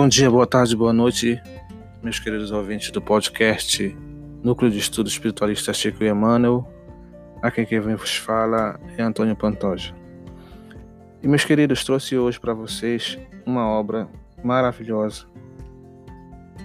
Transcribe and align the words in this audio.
Bom 0.00 0.08
dia, 0.08 0.30
boa 0.30 0.46
tarde, 0.46 0.74
boa 0.74 0.94
noite, 0.94 1.38
meus 2.02 2.18
queridos 2.18 2.50
ouvintes 2.50 2.90
do 2.90 3.02
podcast 3.02 3.94
Núcleo 4.42 4.70
de 4.70 4.78
Estudo 4.78 5.10
Espiritualista 5.10 5.74
Chico 5.74 6.02
e 6.02 6.08
Emmanuel. 6.08 6.66
Aqui 7.42 7.66
quem 7.66 7.78
vos 7.80 8.16
fala 8.16 8.80
é 8.96 9.02
Antônio 9.02 9.36
Pantoja. 9.36 9.94
E 11.22 11.28
meus 11.28 11.44
queridos, 11.44 11.84
trouxe 11.84 12.16
hoje 12.16 12.40
para 12.40 12.54
vocês 12.54 13.18
uma 13.44 13.68
obra 13.68 14.08
maravilhosa, 14.42 15.26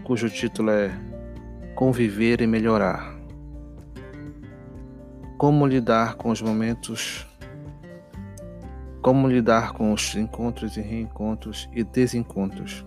cujo 0.06 0.30
título 0.30 0.70
é 0.70 0.98
Conviver 1.76 2.40
e 2.40 2.48
Melhorar. 2.48 3.20
Como 5.38 5.68
lidar 5.68 6.16
com 6.16 6.30
os 6.30 6.42
momentos 6.42 7.28
como 9.02 9.28
lidar 9.28 9.74
com 9.74 9.92
os 9.92 10.16
encontros 10.16 10.78
e 10.78 10.82
reencontros 10.82 11.70
e 11.74 11.84
desencontros. 11.84 12.86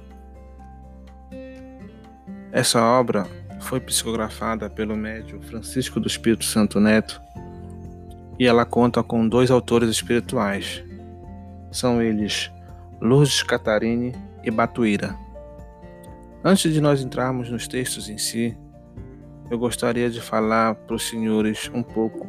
Essa 2.50 2.82
obra 2.82 3.26
foi 3.60 3.80
psicografada 3.80 4.70
pelo 4.70 4.96
médium 4.96 5.40
Francisco 5.42 6.00
do 6.00 6.06
Espírito 6.06 6.44
Santo 6.44 6.80
Neto 6.80 7.20
e 8.38 8.46
ela 8.46 8.64
conta 8.64 9.02
com 9.02 9.28
dois 9.28 9.50
autores 9.50 9.90
espirituais. 9.90 10.82
São 11.70 12.00
eles 12.00 12.50
Lourdes 13.00 13.42
Catarine 13.42 14.14
e 14.42 14.50
Batuíra. 14.50 15.14
Antes 16.42 16.72
de 16.72 16.80
nós 16.80 17.02
entrarmos 17.02 17.50
nos 17.50 17.68
textos 17.68 18.08
em 18.08 18.16
si, 18.16 18.56
eu 19.50 19.58
gostaria 19.58 20.08
de 20.08 20.20
falar 20.20 20.74
para 20.74 20.96
os 20.96 21.08
senhores 21.08 21.70
um 21.74 21.82
pouco 21.82 22.26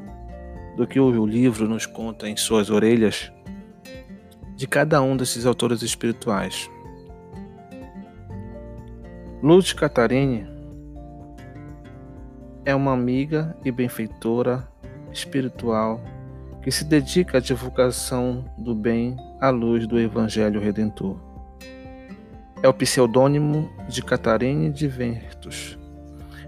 do 0.75 0.87
que 0.87 0.99
o 0.99 1.25
livro 1.25 1.67
nos 1.67 1.85
conta 1.85 2.27
em 2.27 2.35
suas 2.35 2.69
orelhas 2.69 3.31
de 4.55 4.67
cada 4.67 5.01
um 5.01 5.15
desses 5.15 5.45
autores 5.45 5.81
espirituais. 5.81 6.69
Luz 9.41 9.71
Catarine 9.71 10.45
é 12.65 12.75
uma 12.75 12.91
amiga 12.91 13.55
e 13.63 13.71
benfeitora 13.71 14.67
espiritual 15.13 16.03
que 16.61 16.69
se 16.69 16.83
dedica 16.83 17.37
à 17.37 17.41
divulgação 17.41 18.43
do 18.57 18.75
bem 18.75 19.15
à 19.39 19.49
luz 19.49 19.87
do 19.87 19.97
Evangelho 19.97 20.59
Redentor. 20.59 21.17
É 22.61 22.67
o 22.67 22.73
pseudônimo 22.73 23.71
de 23.87 24.03
Catarine 24.03 24.69
de 24.69 24.89
Ventus. 24.89 25.79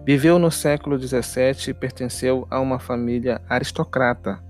Viveu 0.06 0.38
no 0.38 0.52
século 0.52 1.00
XVII 1.00 1.70
e 1.70 1.74
pertenceu 1.74 2.46
a 2.52 2.60
uma 2.60 2.78
família 2.78 3.42
aristocrata 3.48 4.44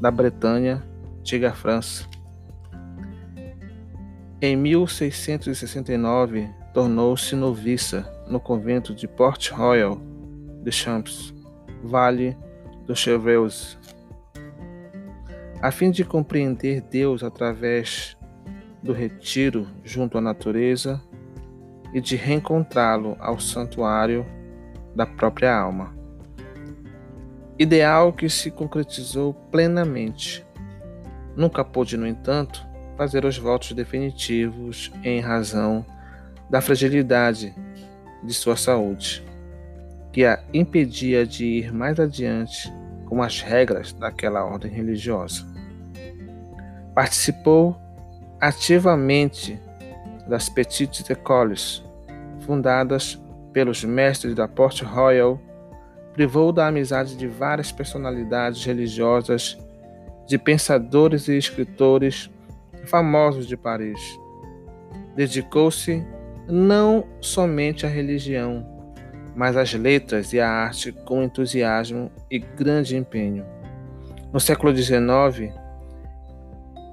da 0.00 0.10
Bretanha, 0.10 0.82
antiga 1.20 1.52
França. 1.52 2.08
Em 4.42 4.56
1669, 4.56 6.63
tornou-se 6.74 7.36
noviça 7.36 8.12
no 8.26 8.40
convento 8.40 8.92
de 8.92 9.06
Port 9.06 9.48
Royal 9.50 9.96
de 10.60 10.72
Champs, 10.72 11.32
Vale 11.84 12.36
do 12.84 12.96
Chevreuse. 12.96 13.78
A 15.62 15.70
fim 15.70 15.92
de 15.92 16.04
compreender 16.04 16.80
Deus 16.80 17.22
através 17.22 18.16
do 18.82 18.92
retiro 18.92 19.68
junto 19.84 20.18
à 20.18 20.20
natureza 20.20 21.00
e 21.94 22.00
de 22.00 22.16
reencontrá-lo 22.16 23.16
ao 23.20 23.38
santuário 23.38 24.26
da 24.96 25.06
própria 25.06 25.56
alma. 25.56 25.94
Ideal 27.56 28.12
que 28.12 28.28
se 28.28 28.50
concretizou 28.50 29.32
plenamente. 29.52 30.44
Nunca 31.36 31.64
pôde, 31.64 31.96
no 31.96 32.06
entanto, 32.06 32.66
fazer 32.96 33.24
os 33.24 33.38
votos 33.38 33.72
definitivos 33.72 34.90
em 35.04 35.20
razão 35.20 35.86
da 36.48 36.60
fragilidade 36.60 37.54
de 38.22 38.32
sua 38.34 38.56
saúde, 38.56 39.24
que 40.12 40.24
a 40.24 40.42
impedia 40.52 41.26
de 41.26 41.44
ir 41.44 41.72
mais 41.72 41.98
adiante 41.98 42.72
com 43.06 43.22
as 43.22 43.40
regras 43.40 43.92
daquela 43.92 44.44
ordem 44.44 44.70
religiosa. 44.70 45.46
Participou 46.94 47.76
ativamente 48.40 49.60
das 50.28 50.48
Petites 50.48 51.08
Écoles, 51.10 51.82
fundadas 52.40 53.20
pelos 53.52 53.84
mestres 53.84 54.34
da 54.34 54.48
Port 54.48 54.82
Royal, 54.82 55.40
privou 56.12 56.52
da 56.52 56.68
amizade 56.68 57.16
de 57.16 57.26
várias 57.26 57.72
personalidades 57.72 58.64
religiosas, 58.64 59.58
de 60.26 60.38
pensadores 60.38 61.28
e 61.28 61.36
escritores 61.36 62.30
famosos 62.86 63.46
de 63.46 63.56
Paris. 63.56 64.00
Dedicou-se 65.14 66.04
não 66.48 67.04
somente 67.20 67.86
à 67.86 67.88
religião, 67.88 68.66
mas 69.34 69.56
às 69.56 69.72
letras 69.72 70.32
e 70.32 70.40
à 70.40 70.48
arte 70.48 70.92
com 70.92 71.22
entusiasmo 71.22 72.10
e 72.30 72.38
grande 72.38 72.96
empenho. 72.96 73.44
No 74.32 74.38
século 74.38 74.74
XIX, 74.74 75.52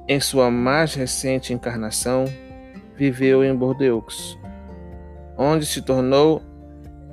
em 0.08 0.20
sua 0.20 0.50
mais 0.50 0.94
recente 0.96 1.54
encarnação, 1.54 2.26
viveu 2.96 3.44
em 3.44 3.56
Bordeaux, 3.56 4.38
onde 5.38 5.66
se 5.66 5.82
tornou 5.82 6.42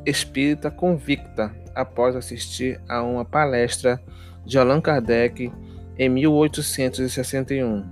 espírita 0.05 0.71
convicta 0.71 1.55
após 1.75 2.17
assistir 2.17 2.81
a 2.89 3.03
uma 3.03 3.25
palestra 3.25 4.01
de 4.45 4.59
Allan 4.59 4.81
Kardec 4.81 5.53
em 5.99 6.09
1861, 6.09 7.85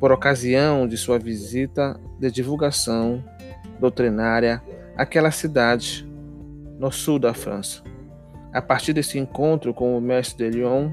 por 0.00 0.12
ocasião 0.12 0.86
de 0.86 0.96
sua 0.96 1.18
visita 1.18 1.98
de 2.18 2.30
divulgação 2.30 3.22
doutrinária 3.78 4.62
àquela 4.96 5.30
cidade 5.30 6.06
no 6.78 6.90
sul 6.90 7.18
da 7.18 7.34
França. 7.34 7.82
A 8.52 8.62
partir 8.62 8.92
desse 8.92 9.18
encontro 9.18 9.74
com 9.74 9.96
o 9.96 10.00
mestre 10.00 10.50
de 10.50 10.58
Lyon, 10.58 10.90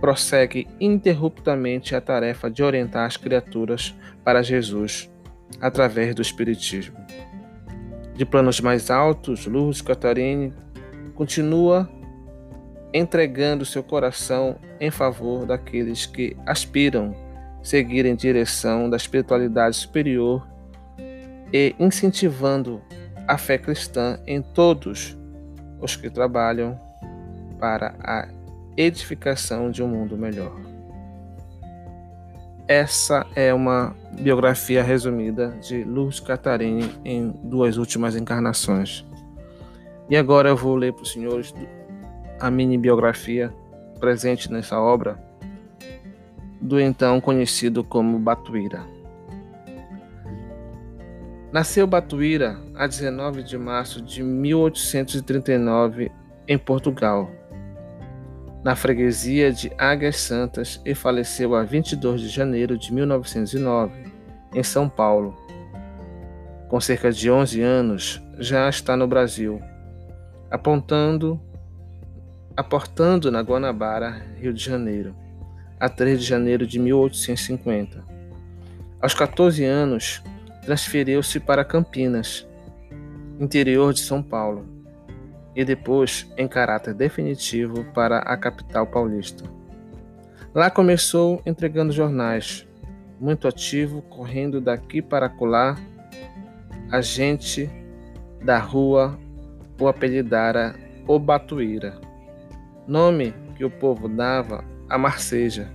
prossegue 0.00 0.68
interruptamente 0.80 1.94
a 1.94 2.00
tarefa 2.00 2.50
de 2.50 2.62
orientar 2.62 3.06
as 3.06 3.16
criaturas 3.16 3.94
para 4.24 4.42
Jesus 4.42 5.10
através 5.60 6.14
do 6.14 6.22
Espiritismo. 6.22 6.96
De 8.14 8.24
planos 8.24 8.60
mais 8.60 8.90
altos, 8.90 9.46
Lourdes 9.46 9.80
Catarine 9.80 10.52
continua 11.14 11.88
entregando 12.92 13.64
seu 13.64 13.82
coração 13.82 14.56
em 14.80 14.90
favor 14.90 15.46
daqueles 15.46 16.06
que 16.06 16.36
aspiram 16.46 17.14
seguir 17.62 18.06
em 18.06 18.14
direção 18.14 18.88
da 18.88 18.96
espiritualidade 18.96 19.76
superior 19.76 20.46
e 21.52 21.74
incentivando 21.78 22.82
a 23.26 23.36
fé 23.36 23.58
cristã 23.58 24.18
em 24.26 24.40
todos 24.40 25.16
os 25.80 25.96
que 25.96 26.10
trabalham 26.10 26.78
para 27.58 27.94
a 28.00 28.28
edificação 28.76 29.70
de 29.70 29.82
um 29.82 29.88
mundo 29.88 30.16
melhor. 30.16 30.54
Essa 32.66 33.26
é 33.34 33.52
uma 33.52 33.96
biografia 34.20 34.82
resumida 34.82 35.56
de 35.60 35.82
Luz 35.84 36.20
Catarine 36.20 36.90
em 37.04 37.30
duas 37.42 37.78
últimas 37.78 38.14
encarnações. 38.14 39.04
E 40.10 40.16
agora 40.16 40.50
eu 40.50 40.56
vou 40.56 40.76
ler 40.76 40.92
para 40.92 41.02
os 41.02 41.12
senhores 41.12 41.54
a 42.38 42.50
mini 42.50 42.76
biografia 42.76 43.52
presente 43.98 44.52
nessa 44.52 44.78
obra 44.78 45.18
do 46.60 46.80
então 46.80 47.20
conhecido 47.20 47.82
como 47.82 48.18
Batuíra. 48.18 48.97
Nasceu 51.50 51.86
Batuíra 51.86 52.60
a 52.74 52.86
19 52.86 53.42
de 53.42 53.56
março 53.56 54.02
de 54.02 54.22
1839 54.22 56.12
em 56.46 56.58
Portugal, 56.58 57.30
na 58.62 58.76
freguesia 58.76 59.50
de 59.50 59.72
Águias 59.78 60.18
Santas 60.18 60.78
e 60.84 60.94
faleceu 60.94 61.54
a 61.54 61.62
22 61.62 62.20
de 62.20 62.28
janeiro 62.28 62.76
de 62.76 62.92
1909 62.92 63.92
em 64.54 64.62
São 64.62 64.90
Paulo. 64.90 65.34
Com 66.68 66.78
cerca 66.80 67.10
de 67.10 67.30
11 67.30 67.62
anos, 67.62 68.22
já 68.38 68.68
está 68.68 68.94
no 68.94 69.06
Brasil, 69.06 69.58
apontando 70.50 71.40
aportando 72.54 73.30
na 73.30 73.40
Guanabara, 73.40 74.20
Rio 74.36 74.52
de 74.52 74.62
Janeiro, 74.62 75.14
a 75.78 75.88
3 75.88 76.18
de 76.18 76.26
janeiro 76.26 76.66
de 76.66 76.76
1850. 76.78 78.04
Aos 79.00 79.14
14 79.14 79.64
anos, 79.64 80.20
transferiu-se 80.68 81.40
para 81.40 81.64
Campinas, 81.64 82.46
interior 83.40 83.94
de 83.94 84.00
São 84.00 84.22
Paulo, 84.22 84.66
e 85.56 85.64
depois, 85.64 86.30
em 86.36 86.46
caráter 86.46 86.92
definitivo, 86.92 87.84
para 87.94 88.18
a 88.18 88.36
capital 88.36 88.86
paulista. 88.86 89.44
Lá 90.54 90.70
começou 90.70 91.40
entregando 91.46 91.90
jornais, 91.90 92.68
muito 93.18 93.48
ativo, 93.48 94.02
correndo 94.02 94.60
daqui 94.60 95.00
para 95.00 95.30
colar. 95.30 95.80
A 96.92 97.00
gente 97.00 97.70
da 98.44 98.58
rua 98.58 99.18
o 99.80 99.88
apelidara 99.88 100.74
O 101.06 101.18
Batuíra, 101.18 101.98
nome 102.86 103.32
que 103.56 103.64
o 103.64 103.70
povo 103.70 104.06
dava 104.06 104.62
a 104.86 104.98
Marceja, 104.98 105.72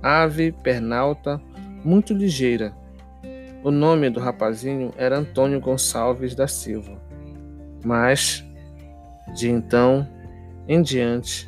ave 0.00 0.52
pernalta 0.52 1.42
muito 1.84 2.14
ligeira, 2.14 2.72
O 3.62 3.70
nome 3.70 4.08
do 4.08 4.20
rapazinho 4.20 4.90
era 4.96 5.18
Antônio 5.18 5.60
Gonçalves 5.60 6.34
da 6.34 6.48
Silva, 6.48 6.98
mas 7.84 8.42
de 9.34 9.50
então 9.50 10.08
em 10.66 10.80
diante 10.80 11.46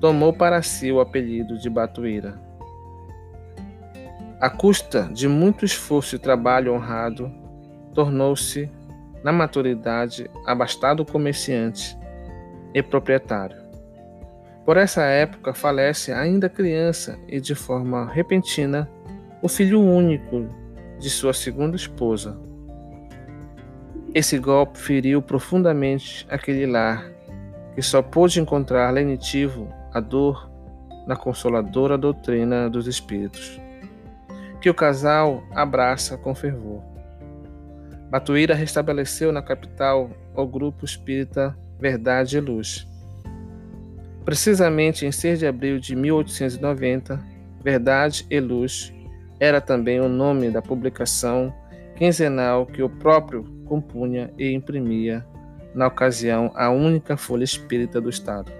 tomou 0.00 0.32
para 0.32 0.62
si 0.62 0.90
o 0.90 1.00
apelido 1.00 1.58
de 1.58 1.68
Batuíra. 1.68 2.40
À 4.40 4.48
custa 4.48 5.10
de 5.12 5.28
muito 5.28 5.66
esforço 5.66 6.16
e 6.16 6.18
trabalho 6.18 6.72
honrado, 6.72 7.30
tornou-se, 7.94 8.70
na 9.22 9.30
maturidade, 9.30 10.30
abastado 10.46 11.04
comerciante 11.04 11.96
e 12.72 12.82
proprietário. 12.82 13.60
Por 14.64 14.78
essa 14.78 15.02
época 15.02 15.52
falece 15.52 16.10
ainda 16.10 16.48
criança 16.48 17.18
e 17.28 17.38
de 17.38 17.54
forma 17.54 18.10
repentina 18.10 18.88
o 19.42 19.48
filho 19.48 19.80
único 19.80 20.61
de 21.02 21.10
sua 21.10 21.32
segunda 21.32 21.74
esposa. 21.74 22.38
Esse 24.14 24.38
golpe 24.38 24.78
feriu 24.78 25.20
profundamente 25.20 26.24
aquele 26.30 26.64
lar, 26.64 27.10
que 27.74 27.82
só 27.82 28.00
pôde 28.00 28.40
encontrar 28.40 28.88
lenitivo 28.92 29.68
a 29.92 29.98
dor 29.98 30.48
na 31.04 31.16
consoladora 31.16 31.98
doutrina 31.98 32.70
dos 32.70 32.86
Espíritos, 32.86 33.60
que 34.60 34.70
o 34.70 34.74
casal 34.74 35.42
abraça 35.52 36.16
com 36.16 36.36
fervor. 36.36 36.80
Batuíra 38.08 38.54
restabeleceu 38.54 39.32
na 39.32 39.42
capital 39.42 40.08
o 40.36 40.46
grupo 40.46 40.84
espírita 40.84 41.56
Verdade 41.80 42.36
e 42.36 42.40
Luz. 42.40 42.86
Precisamente 44.24 45.04
em 45.04 45.10
6 45.10 45.40
de 45.40 45.46
abril 45.48 45.80
de 45.80 45.96
1890, 45.96 47.20
Verdade 47.60 48.24
e 48.30 48.38
Luz 48.38 48.92
era 49.42 49.60
também 49.60 49.98
o 49.98 50.08
nome 50.08 50.52
da 50.52 50.62
publicação 50.62 51.52
quinzenal 51.96 52.64
que 52.64 52.80
o 52.80 52.88
próprio 52.88 53.42
compunha 53.64 54.32
e 54.38 54.52
imprimia, 54.52 55.26
na 55.74 55.88
ocasião, 55.88 56.52
a 56.54 56.70
única 56.70 57.16
folha 57.16 57.42
espírita 57.42 58.00
do 58.00 58.08
Estado. 58.08 58.52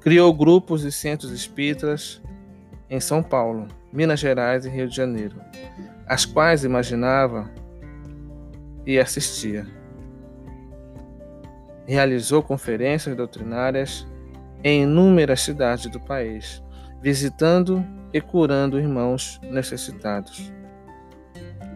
Criou 0.00 0.34
grupos 0.34 0.82
e 0.82 0.90
centros 0.90 1.30
espíritas 1.30 2.20
em 2.90 2.98
São 2.98 3.22
Paulo, 3.22 3.68
Minas 3.92 4.18
Gerais 4.18 4.66
e 4.66 4.68
Rio 4.68 4.88
de 4.88 4.96
Janeiro, 4.96 5.36
as 6.08 6.24
quais 6.24 6.64
imaginava 6.64 7.48
e 8.84 8.98
assistia. 8.98 9.68
Realizou 11.86 12.42
conferências 12.42 13.16
doutrinárias 13.16 14.04
em 14.64 14.82
inúmeras 14.82 15.42
cidades 15.42 15.88
do 15.92 16.00
país, 16.00 16.60
visitando 17.00 17.86
e 18.16 18.20
curando 18.22 18.80
irmãos 18.80 19.38
necessitados. 19.42 20.50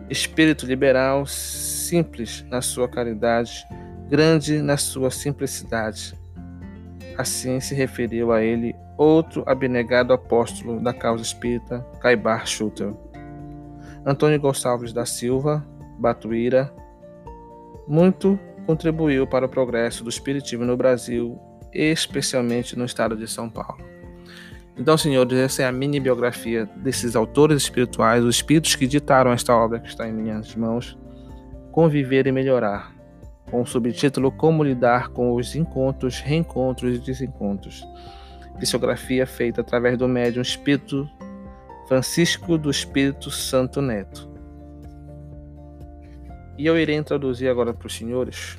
Espírito 0.08 0.64
liberal, 0.64 1.26
simples 1.26 2.42
na 2.48 2.62
sua 2.62 2.88
caridade, 2.88 3.62
grande 4.08 4.62
na 4.62 4.78
sua 4.78 5.10
simplicidade. 5.10 6.18
Assim 7.18 7.60
se 7.60 7.74
referiu 7.74 8.32
a 8.32 8.42
ele 8.42 8.74
outro 8.96 9.44
abnegado 9.46 10.14
apóstolo 10.14 10.80
da 10.80 10.94
causa 10.94 11.22
espírita, 11.22 11.86
Caibar 12.00 12.46
Schutter. 12.46 12.94
Antônio 14.06 14.40
Gonçalves 14.40 14.94
da 14.94 15.04
Silva, 15.04 15.62
Batuíra, 15.98 16.72
muito 17.86 18.40
contribuiu 18.64 19.26
para 19.26 19.44
o 19.44 19.48
progresso 19.48 20.02
do 20.02 20.08
espiritismo 20.08 20.64
no 20.64 20.74
Brasil, 20.74 21.38
especialmente 21.70 22.78
no 22.78 22.86
estado 22.86 23.14
de 23.14 23.28
São 23.28 23.50
Paulo. 23.50 23.89
Então, 24.76 24.96
senhores, 24.96 25.38
essa 25.38 25.62
é 25.62 25.66
a 25.66 25.72
mini 25.72 26.00
biografia 26.00 26.64
desses 26.76 27.14
autores 27.14 27.62
espirituais, 27.62 28.24
os 28.24 28.36
espíritos 28.36 28.74
que 28.74 28.86
ditaram 28.86 29.32
esta 29.32 29.54
obra 29.54 29.78
que 29.78 29.88
está 29.88 30.08
em 30.08 30.12
minhas 30.12 30.54
mãos, 30.54 30.96
Conviver 31.70 32.26
e 32.26 32.32
Melhorar, 32.32 32.94
com 33.50 33.60
o 33.60 33.66
subtítulo 33.66 34.32
Como 34.32 34.64
Lidar 34.64 35.10
com 35.10 35.34
os 35.34 35.54
Encontros, 35.54 36.20
Reencontros 36.20 36.96
e 36.96 36.98
Desencontros. 36.98 37.84
Psicografia 38.58 39.26
feita 39.26 39.60
através 39.60 39.96
do 39.96 40.08
médium 40.08 40.42
Espírito 40.42 41.08
Francisco 41.88 42.56
do 42.56 42.70
Espírito 42.70 43.30
Santo 43.30 43.82
Neto. 43.82 44.28
E 46.56 46.66
eu 46.66 46.78
irei 46.78 46.96
introduzir 46.96 47.48
agora 47.48 47.72
para 47.72 47.86
os 47.86 47.96
senhores 47.96 48.56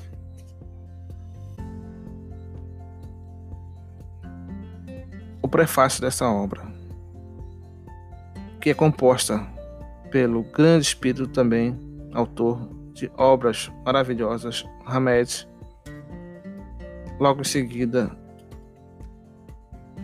prefácio 5.52 6.00
dessa 6.00 6.26
obra, 6.26 6.62
que 8.58 8.70
é 8.70 8.74
composta 8.74 9.46
pelo 10.10 10.42
grande 10.42 10.86
espírito 10.86 11.26
também, 11.26 11.78
autor 12.14 12.70
de 12.94 13.10
obras 13.18 13.70
maravilhosas, 13.84 14.64
Hamed. 14.86 15.46
Logo 17.20 17.42
em 17.42 17.44
seguida, 17.44 18.10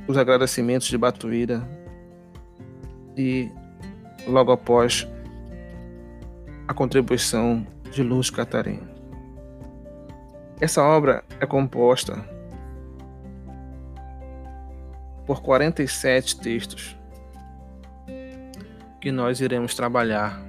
os 0.06 0.18
agradecimentos 0.18 0.88
de 0.88 0.98
Batuíra 0.98 1.66
e 3.16 3.50
logo 4.26 4.52
após 4.52 5.08
a 6.68 6.74
contribuição 6.74 7.66
de 7.90 8.02
Luz 8.02 8.28
Catarina. 8.28 8.86
Essa 10.60 10.82
obra 10.82 11.24
é 11.40 11.46
composta 11.46 12.37
por 15.28 15.42
47 15.42 16.40
textos 16.40 16.96
que 18.98 19.12
nós 19.12 19.42
iremos 19.42 19.74
trabalhar 19.74 20.42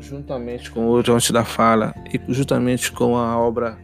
juntamente 0.00 0.70
com 0.70 0.86
o 0.86 0.88
Horizonte 0.88 1.30
da 1.30 1.44
Fala 1.44 1.94
e 2.10 2.32
juntamente 2.32 2.90
com 2.90 3.14
a 3.18 3.38
obra 3.38 3.78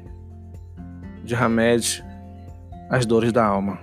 de 1.23 1.35
Hamed, 1.35 2.03
As 2.89 3.05
Dores 3.05 3.31
da 3.31 3.45
Alma. 3.45 3.79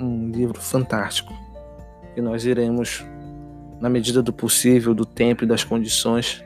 Um 0.00 0.30
livro 0.30 0.58
fantástico 0.58 1.34
que 2.14 2.22
nós 2.22 2.46
iremos, 2.46 3.04
na 3.78 3.90
medida 3.90 4.22
do 4.22 4.32
possível, 4.32 4.94
do 4.94 5.04
tempo 5.04 5.44
e 5.44 5.46
das 5.46 5.62
condições, 5.62 6.42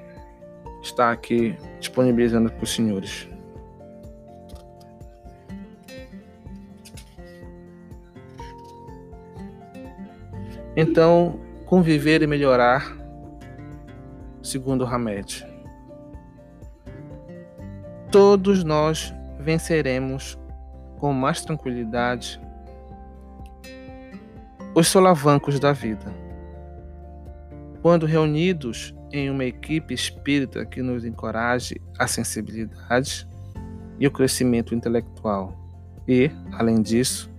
está 0.82 1.12
aqui 1.12 1.56
disponibilizando 1.78 2.50
para 2.50 2.64
os 2.64 2.74
senhores. 2.74 3.28
Então, 10.76 11.40
conviver 11.64 12.20
e 12.20 12.26
melhorar, 12.26 12.94
segundo 14.42 14.84
Hamed. 14.84 15.46
Todos 18.12 18.62
nós 18.62 19.12
venceremos 19.40 20.38
com 20.98 21.12
mais 21.14 21.42
tranquilidade 21.42 22.38
os 24.74 24.88
solavancos 24.88 25.58
da 25.58 25.72
vida. 25.72 26.12
Quando 27.80 28.04
reunidos 28.04 28.94
em 29.10 29.30
uma 29.30 29.44
equipe 29.44 29.94
espírita 29.94 30.66
que 30.66 30.82
nos 30.82 31.06
encoraje 31.06 31.80
a 31.98 32.06
sensibilidade 32.06 33.26
e 33.98 34.06
o 34.06 34.10
crescimento 34.10 34.74
intelectual 34.74 35.56
e, 36.06 36.30
além 36.52 36.82
disso, 36.82 37.30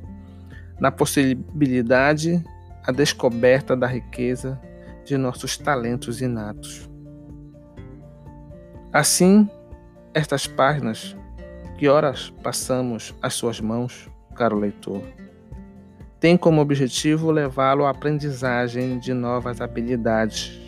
na 0.79 0.91
possibilidade 0.91 2.43
a 2.87 2.91
descoberta 2.91 3.75
da 3.75 3.85
riqueza 3.85 4.59
de 5.05 5.17
nossos 5.17 5.57
talentos 5.57 6.21
inatos. 6.21 6.89
Assim, 8.91 9.49
estas 10.13 10.47
páginas 10.47 11.15
que 11.77 11.87
horas 11.87 12.33
passamos 12.41 13.13
às 13.21 13.33
suas 13.33 13.61
mãos, 13.61 14.09
caro 14.33 14.57
leitor, 14.57 15.03
têm 16.19 16.35
como 16.35 16.61
objetivo 16.61 17.29
levá-lo 17.29 17.85
à 17.85 17.91
aprendizagem 17.91 18.97
de 18.97 19.13
novas 19.13 19.61
habilidades 19.61 20.65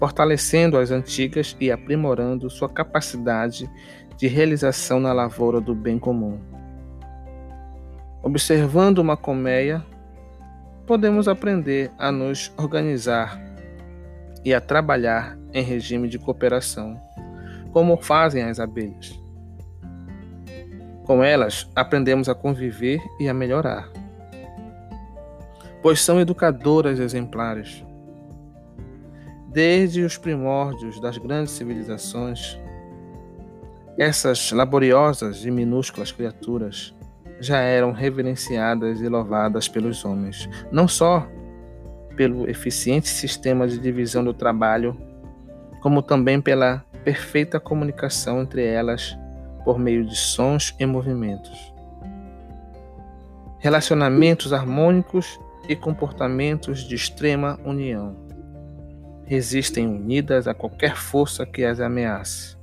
fortalecendo 0.00 0.78
as 0.78 0.90
antigas 0.90 1.54
e 1.60 1.70
aprimorando 1.70 2.48
sua 2.48 2.70
capacidade 2.70 3.70
de 4.16 4.26
realização 4.26 4.98
na 4.98 5.12
lavoura 5.12 5.60
do 5.60 5.74
bem 5.74 5.98
comum. 5.98 6.40
Observando 8.22 8.98
uma 8.98 9.14
colmeia, 9.14 9.84
podemos 10.90 11.28
aprender 11.28 11.88
a 11.96 12.10
nos 12.10 12.52
organizar 12.56 13.40
e 14.44 14.52
a 14.52 14.60
trabalhar 14.60 15.38
em 15.52 15.62
regime 15.62 16.08
de 16.08 16.18
cooperação, 16.18 17.00
como 17.72 17.96
fazem 17.96 18.42
as 18.42 18.58
abelhas. 18.58 19.16
Com 21.04 21.22
elas, 21.22 21.70
aprendemos 21.76 22.28
a 22.28 22.34
conviver 22.34 22.98
e 23.20 23.28
a 23.28 23.32
melhorar, 23.32 23.88
pois 25.80 26.00
são 26.00 26.18
educadoras 26.18 26.98
exemplares 26.98 27.84
Desde 29.46 30.02
os 30.02 30.18
primórdios 30.18 31.00
das 31.00 31.18
grandes 31.18 31.52
civilizações, 31.52 32.58
essas 33.96 34.50
laboriosas 34.50 35.44
e 35.44 35.52
minúsculas 35.52 36.10
criaturas 36.10 36.92
já 37.40 37.58
eram 37.58 37.92
reverenciadas 37.92 39.00
e 39.00 39.08
louvadas 39.08 39.66
pelos 39.66 40.04
homens, 40.04 40.48
não 40.70 40.86
só 40.86 41.26
pelo 42.14 42.48
eficiente 42.48 43.08
sistema 43.08 43.66
de 43.66 43.78
divisão 43.78 44.22
do 44.22 44.34
trabalho, 44.34 44.96
como 45.80 46.02
também 46.02 46.40
pela 46.40 46.84
perfeita 47.02 47.58
comunicação 47.58 48.42
entre 48.42 48.64
elas 48.64 49.16
por 49.64 49.78
meio 49.78 50.04
de 50.04 50.14
sons 50.14 50.74
e 50.78 50.84
movimentos. 50.84 51.72
Relacionamentos 53.58 54.52
harmônicos 54.52 55.38
e 55.68 55.76
comportamentos 55.76 56.80
de 56.80 56.94
extrema 56.94 57.58
união. 57.64 58.16
Resistem 59.24 59.86
unidas 59.86 60.48
a 60.48 60.54
qualquer 60.54 60.96
força 60.96 61.46
que 61.46 61.64
as 61.64 61.80
ameace. 61.80 62.56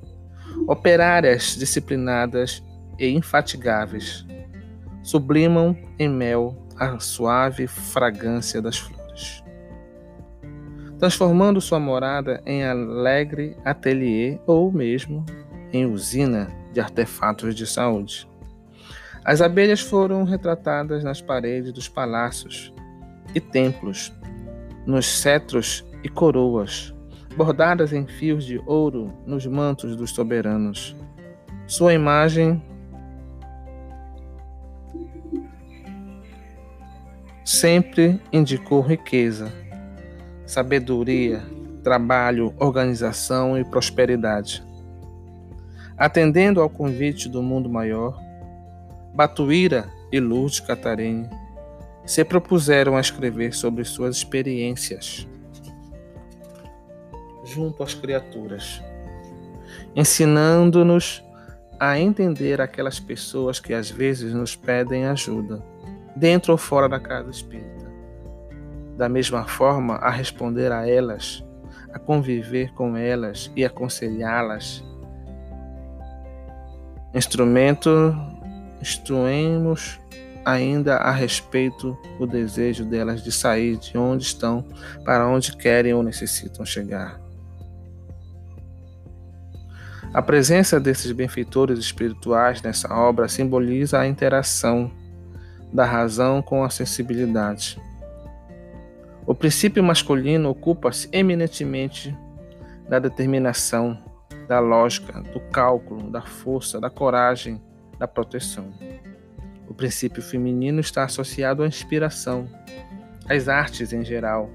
Operárias 0.68 1.56
disciplinadas 1.56 2.64
e 3.00 3.10
infatigáveis, 3.10 4.26
sublimam 5.08 5.74
em 5.98 6.10
mel 6.10 6.54
a 6.78 7.00
suave 7.00 7.66
fragrância 7.66 8.62
das 8.62 8.78
flores. 8.78 9.42
Transformando 11.00 11.62
sua 11.62 11.80
morada 11.80 12.44
em 12.46 12.66
alegre 12.66 13.56
ateliê 13.64 14.38
ou 14.46 14.70
mesmo 14.70 15.26
em 15.72 15.86
usina 15.86 16.50
de 16.74 16.82
artefatos 16.82 17.56
de 17.56 17.66
saúde. 17.66 18.30
As 19.24 19.40
abelhas 19.40 19.80
foram 19.80 20.26
retratadas 20.26 21.06
nas 21.06 21.22
paredes 21.22 21.72
dos 21.72 21.88
palácios 21.88 22.74
e 23.34 23.40
templos, 23.40 24.12
nos 24.86 25.06
cetros 25.06 25.86
e 26.04 26.10
coroas, 26.10 26.94
bordadas 27.38 27.94
em 27.94 28.06
fios 28.06 28.44
de 28.44 28.62
ouro 28.66 29.14
nos 29.26 29.46
mantos 29.46 29.96
dos 29.96 30.12
soberanos. 30.12 30.94
Sua 31.66 31.94
imagem 31.94 32.62
sempre 37.48 38.20
indicou 38.34 38.82
riqueza, 38.82 39.50
sabedoria, 40.46 41.42
trabalho, 41.82 42.54
organização 42.60 43.58
e 43.58 43.64
prosperidade. 43.64 44.62
Atendendo 45.98 46.60
ao 46.60 46.70
convite 46.70 47.30
do 47.30 47.42
mundo 47.42 47.70
maior, 47.70 48.20
Batuíra 49.16 49.90
e 50.12 50.20
Lourdes 50.20 50.60
Catarine 50.60 51.30
se 52.06 52.22
propuseram 52.26 52.98
a 52.98 53.00
escrever 53.00 53.54
sobre 53.54 53.86
suas 53.86 54.18
experiências 54.18 55.26
junto 57.46 57.82
às 57.82 57.94
criaturas, 57.94 58.82
ensinando-nos 59.96 61.24
a 61.80 61.98
entender 61.98 62.60
aquelas 62.60 63.00
pessoas 63.00 63.58
que 63.58 63.74
às 63.74 63.90
vezes 63.90 64.34
nos 64.34 64.54
pedem 64.54 65.06
ajuda, 65.06 65.64
dentro 66.18 66.52
ou 66.52 66.58
fora 66.58 66.90
da 66.90 67.00
casa 67.00 67.30
espírita. 67.30 67.86
Da 68.98 69.08
mesma 69.08 69.46
forma, 69.46 69.96
a 69.96 70.10
responder 70.10 70.72
a 70.72 70.88
elas, 70.88 71.44
a 71.94 72.00
conviver 72.00 72.74
com 72.74 72.98
elas 72.98 73.52
e 73.56 73.64
aconselhá-las. 73.64 74.84
Instrumento, 77.14 78.16
instruímos 78.82 80.00
ainda 80.44 80.96
a 80.98 81.12
respeito 81.12 81.98
do 82.18 82.26
desejo 82.26 82.86
delas 82.86 83.22
de 83.22 83.32
sair 83.32 83.78
de 83.78 83.98
onde 83.98 84.24
estão 84.24 84.66
para 85.04 85.28
onde 85.28 85.56
querem 85.56 85.94
ou 85.94 86.02
necessitam 86.02 86.66
chegar. 86.66 87.20
A 90.14 90.22
presença 90.22 90.80
desses 90.80 91.12
benfeitores 91.12 91.78
espirituais 91.78 92.62
nessa 92.62 92.92
obra 92.94 93.28
simboliza 93.28 94.00
a 94.00 94.08
interação 94.08 94.90
da 95.72 95.86
razão 95.86 96.42
com 96.42 96.64
a 96.64 96.70
sensibilidade. 96.70 97.80
O 99.26 99.36
princípio 99.36 99.84
masculino 99.84 100.50
ocupa-se 100.50 101.10
eminentemente 101.12 102.16
da 102.88 103.00
determinação, 103.00 104.02
da 104.48 104.60
lógica, 104.60 105.22
do 105.22 105.40
cálculo, 105.52 106.10
da 106.10 106.22
força, 106.22 106.80
da 106.80 106.90
coragem, 106.90 107.62
da 108.00 108.08
proteção. 108.08 108.72
O 109.68 109.74
princípio 109.74 110.24
feminino 110.24 110.80
está 110.80 111.04
associado 111.04 111.62
à 111.62 111.68
inspiração, 111.68 112.48
às 113.30 113.50
artes 113.50 113.92
em 113.92 114.06
geral, 114.06 114.50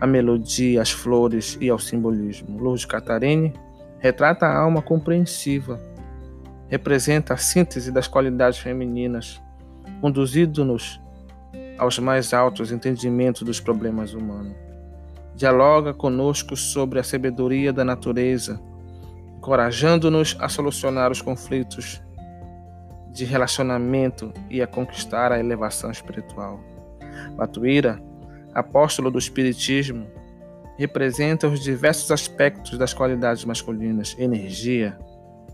à 0.00 0.06
melodia, 0.06 0.80
às 0.80 0.90
flores 0.90 1.58
e 1.60 1.68
ao 1.68 1.78
simbolismo. 1.78 2.58
Lourdes 2.58 2.86
Catarine 2.86 3.52
retrata 3.98 4.46
a 4.46 4.58
alma 4.58 4.80
compreensiva, 4.80 5.78
representa 6.68 7.34
a 7.34 7.36
síntese 7.36 7.92
das 7.92 8.08
qualidades 8.08 8.58
femininas, 8.58 9.40
conduzindo-nos 10.00 11.00
aos 11.78 11.98
mais 11.98 12.32
altos 12.32 12.70
entendimentos 12.70 13.42
dos 13.42 13.60
problemas 13.60 14.14
humanos. 14.14 14.54
Dialoga 15.34 15.92
conosco 15.92 16.56
sobre 16.56 17.00
a 17.00 17.02
sabedoria 17.02 17.72
da 17.72 17.84
natureza, 17.84 18.60
encorajando-nos 19.36 20.36
a 20.38 20.48
solucionar 20.48 21.10
os 21.10 21.20
conflitos 21.20 22.00
de 23.12 23.24
relacionamento 23.24 24.32
e 24.50 24.62
a 24.62 24.66
conquistar 24.66 25.32
a 25.32 25.38
elevação 25.38 25.90
espiritual. 25.90 26.60
Batuíra, 27.36 28.02
apóstolo 28.52 29.10
do 29.10 29.18
Espiritismo, 29.18 30.06
representa 30.76 31.46
os 31.48 31.60
diversos 31.60 32.10
aspectos 32.10 32.76
das 32.76 32.92
qualidades 32.92 33.44
masculinas: 33.44 34.16
energia, 34.18 34.98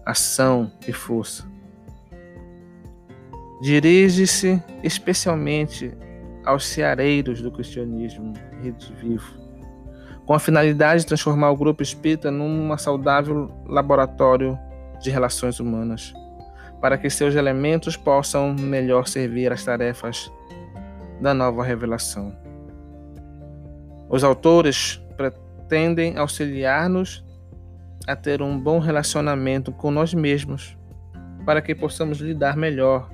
ação 0.04 0.70
e 0.86 0.92
força. 0.92 1.44
Dirige-se 3.60 4.62
especialmente 4.82 5.92
aos 6.44 6.66
ceareiros 6.66 7.42
do 7.42 7.50
cristianismo 7.50 8.32
Rede 8.62 8.92
Vivo, 9.00 9.34
com 10.24 10.32
a 10.32 10.38
finalidade 10.38 11.02
de 11.02 11.06
transformar 11.06 11.50
o 11.50 11.56
grupo 11.56 11.82
espírita 11.82 12.30
num 12.30 12.76
saudável 12.78 13.50
laboratório 13.66 14.58
de 15.02 15.10
relações 15.10 15.60
humanas 15.60 16.14
para 16.80 16.96
que 16.96 17.10
seus 17.10 17.34
elementos 17.34 17.96
possam 17.96 18.54
melhor 18.54 19.06
servir 19.06 19.52
às 19.52 19.64
tarefas 19.64 20.32
da 21.20 21.34
nova 21.34 21.62
revelação. 21.62 22.34
Os 24.08 24.24
autores 24.24 25.00
pretendem 25.16 26.16
auxiliar-nos 26.16 27.24
a 28.06 28.16
ter 28.16 28.40
um 28.40 28.58
bom 28.58 28.78
relacionamento 28.78 29.70
com 29.70 29.90
nós 29.90 30.14
mesmos, 30.14 30.76
para 31.44 31.60
que 31.60 31.74
possamos 31.74 32.18
lidar 32.18 32.56
melhor 32.56 33.10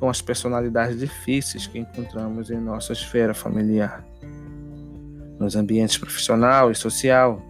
com 0.00 0.08
as 0.08 0.22
personalidades 0.22 0.98
difíceis 0.98 1.66
que 1.66 1.78
encontramos 1.78 2.50
em 2.50 2.58
nossa 2.58 2.94
esfera 2.94 3.34
familiar, 3.34 4.02
nos 5.38 5.54
ambientes 5.54 5.98
profissional 5.98 6.70
e 6.70 6.74
social, 6.74 7.40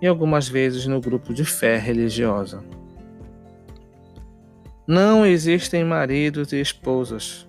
e 0.00 0.06
algumas 0.06 0.46
vezes 0.46 0.86
no 0.86 1.00
grupo 1.00 1.32
de 1.32 1.42
fé 1.42 1.78
religiosa. 1.78 2.62
Não 4.86 5.24
existem 5.24 5.82
maridos 5.82 6.52
e 6.52 6.60
esposas, 6.60 7.48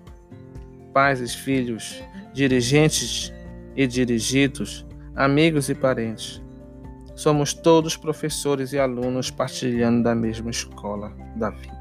pais 0.93 1.19
e 1.19 1.27
filhos, 1.27 2.01
dirigentes 2.33 3.33
e 3.75 3.85
dirigidos, 3.85 4.87
amigos 5.13 5.69
e 5.69 5.75
parentes. 5.75 6.41
Somos 7.15 7.53
todos 7.53 7.97
professores 7.97 8.71
e 8.71 8.79
alunos 8.79 9.29
partilhando 9.29 10.03
da 10.03 10.15
mesma 10.15 10.49
escola 10.49 11.11
da 11.35 11.49
vida. 11.49 11.76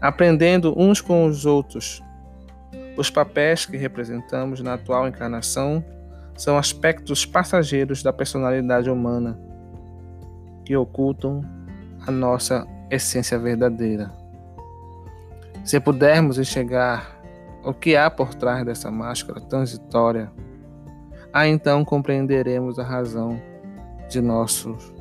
Aprendendo 0.00 0.74
uns 0.76 1.00
com 1.00 1.26
os 1.26 1.44
outros. 1.44 2.02
Os 2.96 3.10
papéis 3.10 3.66
que 3.66 3.76
representamos 3.76 4.60
na 4.60 4.74
atual 4.74 5.06
encarnação 5.06 5.84
são 6.36 6.56
aspectos 6.56 7.26
passageiros 7.26 8.02
da 8.02 8.12
personalidade 8.12 8.88
humana 8.88 9.38
que 10.64 10.74
ocultam 10.76 11.42
a 12.06 12.10
nossa 12.10 12.66
essência 12.90 13.38
verdadeira. 13.38 14.10
Se 15.64 15.78
pudermos 15.78 16.38
enxergar 16.38 17.20
o 17.62 17.74
que 17.74 17.96
há 17.96 18.10
por 18.10 18.34
trás 18.34 18.64
dessa 18.64 18.90
máscara 18.90 19.40
transitória, 19.40 20.32
aí 21.32 21.50
então 21.50 21.84
compreenderemos 21.84 22.78
a 22.78 22.82
razão 22.82 23.40
de 24.08 24.20
nossos 24.20 24.92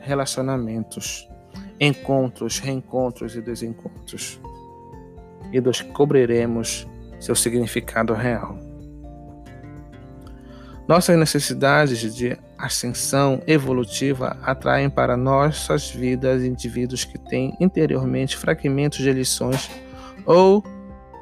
relacionamentos, 0.00 1.27
encontros, 1.80 2.58
reencontros 2.58 3.36
e 3.36 3.40
desencontros, 3.40 4.40
e 5.52 5.60
descobriremos 5.60 6.86
seu 7.20 7.34
significado 7.34 8.12
real. 8.14 8.58
Nossas 10.86 11.18
necessidades 11.18 12.14
de 12.14 12.36
ascensão 12.56 13.42
evolutiva 13.46 14.38
atraem 14.42 14.88
para 14.88 15.16
nossas 15.16 15.90
vidas 15.90 16.42
indivíduos 16.42 17.04
que 17.04 17.18
têm 17.18 17.54
interiormente 17.60 18.36
fragmentos 18.36 18.98
de 18.98 19.12
lições 19.12 19.70
ou 20.24 20.64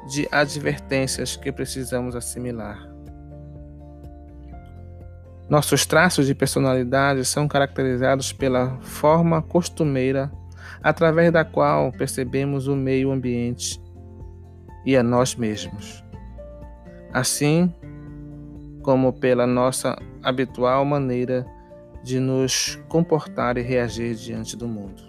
de 0.09 0.27
advertências 0.31 1.35
que 1.35 1.51
precisamos 1.51 2.15
assimilar. 2.15 2.89
Nossos 5.49 5.85
traços 5.85 6.25
de 6.25 6.35
personalidade 6.35 7.23
são 7.23 7.47
caracterizados 7.47 8.33
pela 8.33 8.77
forma 8.81 9.41
costumeira 9.41 10.31
através 10.81 11.31
da 11.31 11.43
qual 11.43 11.91
percebemos 11.91 12.67
o 12.67 12.75
meio 12.75 13.11
ambiente 13.11 13.81
e 14.85 14.95
a 14.95 15.03
nós 15.03 15.35
mesmos. 15.35 16.03
Assim, 17.13 17.73
como 18.81 19.11
pela 19.11 19.45
nossa 19.45 19.97
habitual 20.23 20.85
maneira 20.85 21.45
de 22.03 22.19
nos 22.19 22.79
comportar 22.87 23.57
e 23.57 23.61
reagir 23.61 24.15
diante 24.15 24.55
do 24.55 24.67
mundo. 24.67 25.03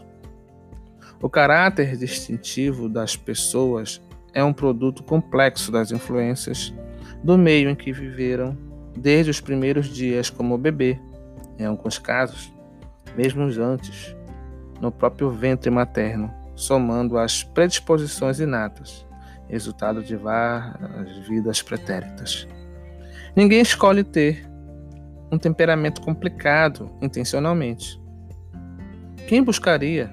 O 1.22 1.28
caráter 1.28 1.96
distintivo 1.96 2.88
das 2.88 3.16
pessoas 3.16 4.00
é 4.32 4.42
um 4.42 4.52
produto 4.52 5.02
complexo 5.02 5.70
das 5.70 5.90
influências 5.90 6.72
do 7.22 7.36
meio 7.36 7.70
em 7.70 7.74
que 7.74 7.92
viveram 7.92 8.56
desde 8.96 9.30
os 9.30 9.40
primeiros 9.40 9.86
dias 9.88 10.30
como 10.30 10.58
bebê, 10.58 10.98
em 11.58 11.64
alguns 11.64 11.98
casos, 11.98 12.52
mesmo 13.16 13.44
antes, 13.44 14.14
no 14.80 14.90
próprio 14.92 15.30
ventre 15.30 15.70
materno, 15.70 16.32
somando 16.54 17.18
as 17.18 17.42
predisposições 17.42 18.40
inatas, 18.40 19.06
resultado 19.48 20.02
de 20.02 20.16
várias 20.16 21.26
vidas 21.28 21.62
pretéritas. 21.62 22.46
Ninguém 23.34 23.60
escolhe 23.60 24.04
ter 24.04 24.48
um 25.30 25.38
temperamento 25.38 26.00
complicado 26.00 26.90
intencionalmente. 27.00 28.00
Quem 29.26 29.42
buscaria, 29.42 30.10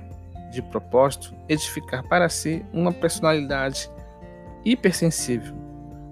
de 0.51 0.61
propósito, 0.61 1.33
edificar 1.47 2.07
para 2.07 2.29
si 2.29 2.65
uma 2.73 2.91
personalidade 2.91 3.89
hipersensível, 4.63 5.55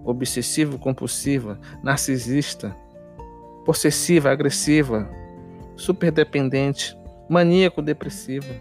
obsessivo-compulsiva, 0.06 1.60
narcisista, 1.82 2.76
possessiva, 3.66 4.32
agressiva, 4.32 5.10
superdependente, 5.76 6.98
maníaco-depressiva, 7.34 8.54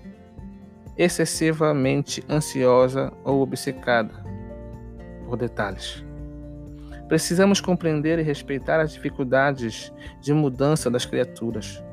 excessivamente 0.97 2.25
ansiosa 2.29 3.12
ou 3.23 3.43
obcecada 3.43 4.25
por 5.26 5.37
detalhes? 5.37 6.02
Precisamos 7.07 7.61
compreender 7.61 8.19
e 8.19 8.23
respeitar 8.23 8.81
as 8.81 8.93
dificuldades 8.93 9.93
de 10.23 10.33
mudança 10.33 10.91
das 10.91 11.05
criaturas. 11.05 11.85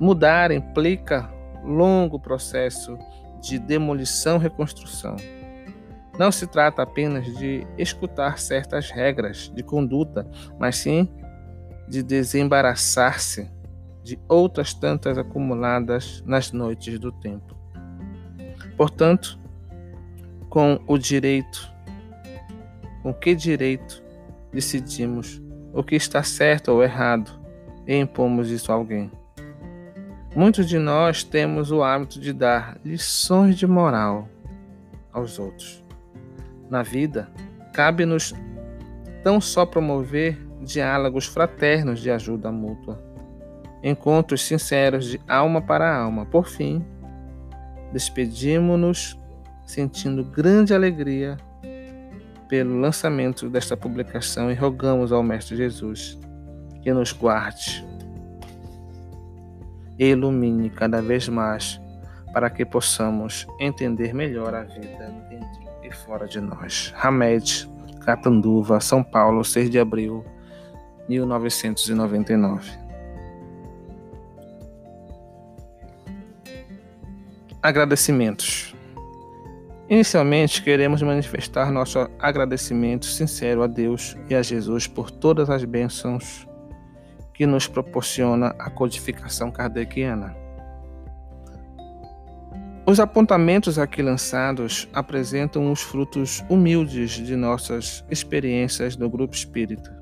Mudar 0.00 0.50
implica 0.50 1.32
longo 1.62 2.18
processo 2.18 2.98
de 3.40 3.56
demolição 3.56 4.36
e 4.36 4.40
reconstrução. 4.40 5.14
Não 6.18 6.32
se 6.32 6.48
trata 6.48 6.82
apenas 6.82 7.26
de 7.38 7.64
escutar 7.78 8.38
certas 8.38 8.90
regras 8.90 9.52
de 9.54 9.62
conduta, 9.62 10.28
mas 10.58 10.76
sim 10.76 11.08
de 11.88 12.02
desembaraçar-se 12.02 13.48
de 14.04 14.18
outras 14.28 14.74
tantas 14.74 15.16
acumuladas 15.18 16.22
nas 16.26 16.52
noites 16.52 16.98
do 17.00 17.10
tempo. 17.10 17.56
Portanto, 18.76 19.38
com 20.50 20.78
o 20.86 20.98
direito, 20.98 21.72
com 23.02 23.12
que 23.12 23.34
direito 23.34 24.02
decidimos 24.52 25.42
o 25.72 25.82
que 25.82 25.96
está 25.96 26.22
certo 26.22 26.68
ou 26.68 26.82
errado 26.82 27.32
e 27.86 27.96
impomos 27.96 28.50
isso 28.50 28.70
a 28.70 28.74
alguém. 28.74 29.10
Muitos 30.36 30.68
de 30.68 30.78
nós 30.78 31.24
temos 31.24 31.70
o 31.72 31.82
hábito 31.82 32.20
de 32.20 32.32
dar 32.32 32.78
lições 32.84 33.56
de 33.56 33.66
moral 33.66 34.28
aos 35.12 35.38
outros. 35.38 35.82
Na 36.68 36.82
vida, 36.82 37.28
cabe-nos 37.72 38.34
tão 39.22 39.40
só 39.40 39.64
promover 39.64 40.38
diálogos 40.60 41.26
fraternos 41.26 42.00
de 42.00 42.10
ajuda 42.10 42.50
mútua, 42.50 43.02
encontros 43.84 44.42
sinceros 44.42 45.04
de 45.04 45.20
alma 45.28 45.60
para 45.60 45.94
alma. 45.94 46.24
Por 46.24 46.48
fim, 46.48 46.82
despedimos-nos 47.92 49.16
sentindo 49.66 50.24
grande 50.24 50.74
alegria 50.74 51.36
pelo 52.48 52.80
lançamento 52.80 53.48
desta 53.50 53.76
publicação 53.76 54.50
e 54.50 54.54
rogamos 54.54 55.12
ao 55.12 55.22
Mestre 55.22 55.56
Jesus 55.56 56.18
que 56.82 56.92
nos 56.92 57.12
guarde 57.12 57.86
e 59.98 60.06
ilumine 60.06 60.70
cada 60.70 61.00
vez 61.00 61.28
mais 61.28 61.80
para 62.32 62.50
que 62.50 62.64
possamos 62.64 63.46
entender 63.60 64.14
melhor 64.14 64.54
a 64.54 64.64
vida 64.64 65.14
dentro 65.28 65.62
e 65.82 65.92
fora 65.92 66.26
de 66.26 66.40
nós. 66.40 66.92
Hamed, 67.00 67.70
Catanduva, 68.04 68.80
São 68.80 69.02
Paulo, 69.02 69.44
6 69.44 69.70
de 69.70 69.78
abril 69.78 70.24
1999. 71.08 72.83
Agradecimentos. 77.64 78.76
Inicialmente, 79.88 80.62
queremos 80.62 81.00
manifestar 81.00 81.72
nosso 81.72 81.98
agradecimento 82.18 83.06
sincero 83.06 83.62
a 83.62 83.66
Deus 83.66 84.14
e 84.28 84.34
a 84.34 84.42
Jesus 84.42 84.86
por 84.86 85.10
todas 85.10 85.48
as 85.48 85.64
bênçãos 85.64 86.46
que 87.32 87.46
nos 87.46 87.66
proporciona 87.66 88.48
a 88.58 88.68
codificação 88.68 89.50
kardeciana. 89.50 90.36
Os 92.86 93.00
apontamentos 93.00 93.78
aqui 93.78 94.02
lançados 94.02 94.86
apresentam 94.92 95.72
os 95.72 95.80
frutos 95.80 96.44
humildes 96.50 97.12
de 97.12 97.34
nossas 97.34 98.04
experiências 98.10 98.94
no 98.94 99.08
grupo 99.08 99.34
espírita, 99.34 99.98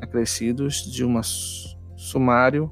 acrescidos 0.00 0.76
de 0.76 1.04
um 1.04 1.20
sumário 1.96 2.70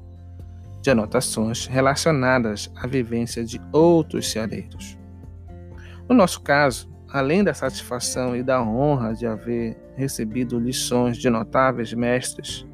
de 0.89 0.91
anotações 0.91 1.67
relacionadas 1.67 2.71
à 2.75 2.87
vivência 2.87 3.43
de 3.43 3.61
outros 3.71 4.31
ceareiros. 4.31 4.97
No 6.09 6.15
nosso 6.15 6.41
caso, 6.41 6.89
além 7.07 7.43
da 7.43 7.53
satisfação 7.53 8.35
e 8.35 8.41
da 8.41 8.59
honra 8.59 9.13
de 9.13 9.27
haver 9.27 9.77
recebido 9.95 10.57
lições 10.57 11.17
de 11.17 11.29
notáveis 11.29 11.93
mestres, 11.93 12.65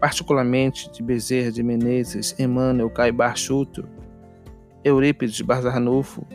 particularmente 0.00 0.90
de 0.90 1.00
Bezerra 1.00 1.52
de 1.52 1.62
Menezes, 1.62 2.34
Emmanuel 2.40 2.90
Caibar 2.90 3.36
Chuto, 3.36 3.88
Eurípides 4.82 5.40
Barzarnufo 5.40 6.26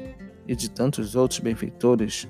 e 0.48 0.56
de 0.56 0.72
tantos 0.72 1.18
outros 1.18 1.42
benfeitores, 1.42 2.30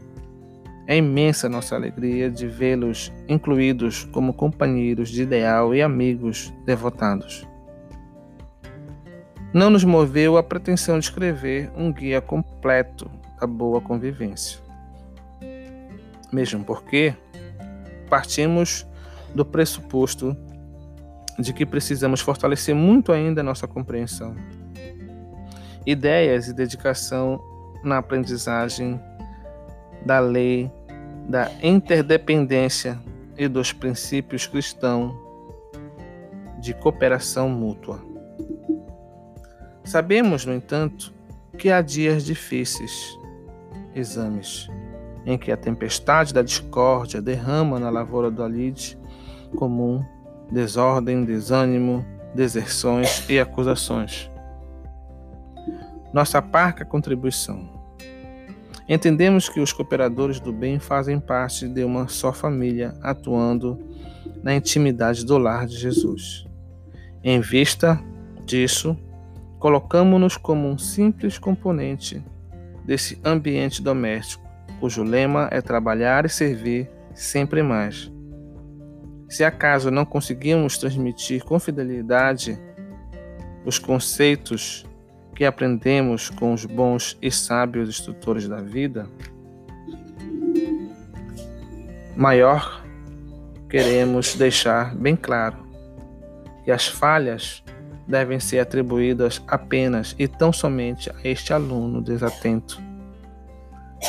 é 0.88 0.97
imensa 0.97 1.47
nossa 1.47 1.75
alegria 1.75 2.32
de 2.32 2.47
vê-los 2.47 3.13
incluídos 3.28 4.06
como 4.06 4.34
companheiros 4.34 5.10
de 5.10 5.21
ideal 5.21 5.75
e 5.75 5.84
amigos 5.84 6.52
devotados. 6.65 7.47
Não 9.53 9.69
nos 9.69 9.83
moveu 9.83 10.38
a 10.38 10.43
pretensão 10.43 10.99
de 10.99 11.05
escrever 11.05 11.71
um 11.75 11.91
guia 11.91 12.21
completo 12.21 13.09
a 13.39 13.47
boa 13.47 13.81
convivência. 13.81 14.59
Mesmo 16.31 16.63
porque 16.63 17.15
partimos 18.09 18.85
do 19.33 19.45
pressuposto 19.45 20.35
de 21.39 21.53
que 21.53 21.65
precisamos 21.65 22.21
fortalecer 22.21 22.75
muito 22.75 23.12
ainda 23.12 23.41
nossa 23.41 23.67
compreensão. 23.67 24.35
Ideias 25.85 26.47
e 26.47 26.53
dedicação 26.53 27.41
na 27.83 27.97
aprendizagem 27.97 28.99
da 30.05 30.19
lei 30.19 30.69
da 31.27 31.51
interdependência 31.62 32.99
e 33.38 33.47
dos 33.47 33.71
princípios 33.71 34.47
cristãos 34.47 35.13
de 36.59 36.73
cooperação 36.73 37.47
mútua. 37.49 38.08
Sabemos, 39.83 40.45
no 40.45 40.53
entanto, 40.53 41.13
que 41.57 41.69
há 41.69 41.81
dias 41.81 42.23
difíceis 42.23 43.17
exames, 43.95 44.69
em 45.25 45.37
que 45.37 45.51
a 45.51 45.57
tempestade 45.57 46.33
da 46.33 46.41
discórdia 46.41 47.21
derrama 47.21 47.79
na 47.79 47.89
lavoura 47.89 48.29
do 48.29 48.43
alide 48.43 48.97
comum 49.55 50.03
desordem, 50.51 51.23
desânimo, 51.23 52.05
deserções 52.33 53.27
e 53.29 53.39
acusações. 53.39 54.29
Nossa 56.13 56.41
parca 56.41 56.85
contribuição. 56.85 57.77
Entendemos 58.87 59.47
que 59.47 59.59
os 59.59 59.71
cooperadores 59.71 60.39
do 60.39 60.51
bem 60.51 60.79
fazem 60.79 61.19
parte 61.19 61.67
de 61.67 61.83
uma 61.83 62.07
só 62.07 62.33
família, 62.33 62.95
atuando 63.03 63.79
na 64.41 64.55
intimidade 64.55 65.23
do 65.23 65.37
lar 65.37 65.67
de 65.67 65.77
Jesus. 65.77 66.47
Em 67.23 67.39
vista 67.39 68.01
disso, 68.45 68.97
colocamos-nos 69.59 70.37
como 70.37 70.69
um 70.69 70.77
simples 70.77 71.37
componente 71.37 72.23
desse 72.85 73.19
ambiente 73.23 73.83
doméstico, 73.83 74.47
cujo 74.79 75.03
lema 75.03 75.49
é 75.51 75.61
trabalhar 75.61 76.25
e 76.25 76.29
servir 76.29 76.89
sempre 77.13 77.61
mais. 77.61 78.11
Se 79.27 79.43
acaso 79.43 79.91
não 79.91 80.05
conseguimos 80.05 80.77
transmitir 80.77 81.43
com 81.43 81.59
fidelidade 81.59 82.57
os 83.65 83.77
conceitos 83.77 84.85
que 85.35 85.45
aprendemos 85.45 86.29
com 86.29 86.53
os 86.53 86.65
bons 86.65 87.17
e 87.21 87.29
sábios 87.29 87.89
instrutores 87.89 88.47
da 88.47 88.61
vida, 88.61 89.07
maior 92.15 92.83
queremos 93.69 94.35
deixar 94.35 94.95
bem 94.95 95.15
claro 95.15 95.57
que 96.63 96.71
as 96.71 96.87
falhas 96.87 97.63
devem 98.09 98.39
ser 98.39 98.59
atribuídas 98.59 99.39
apenas 99.47 100.15
e 100.17 100.27
tão 100.27 100.51
somente 100.51 101.11
a 101.11 101.15
este 101.23 101.53
aluno 101.53 102.01
desatento. 102.01 102.81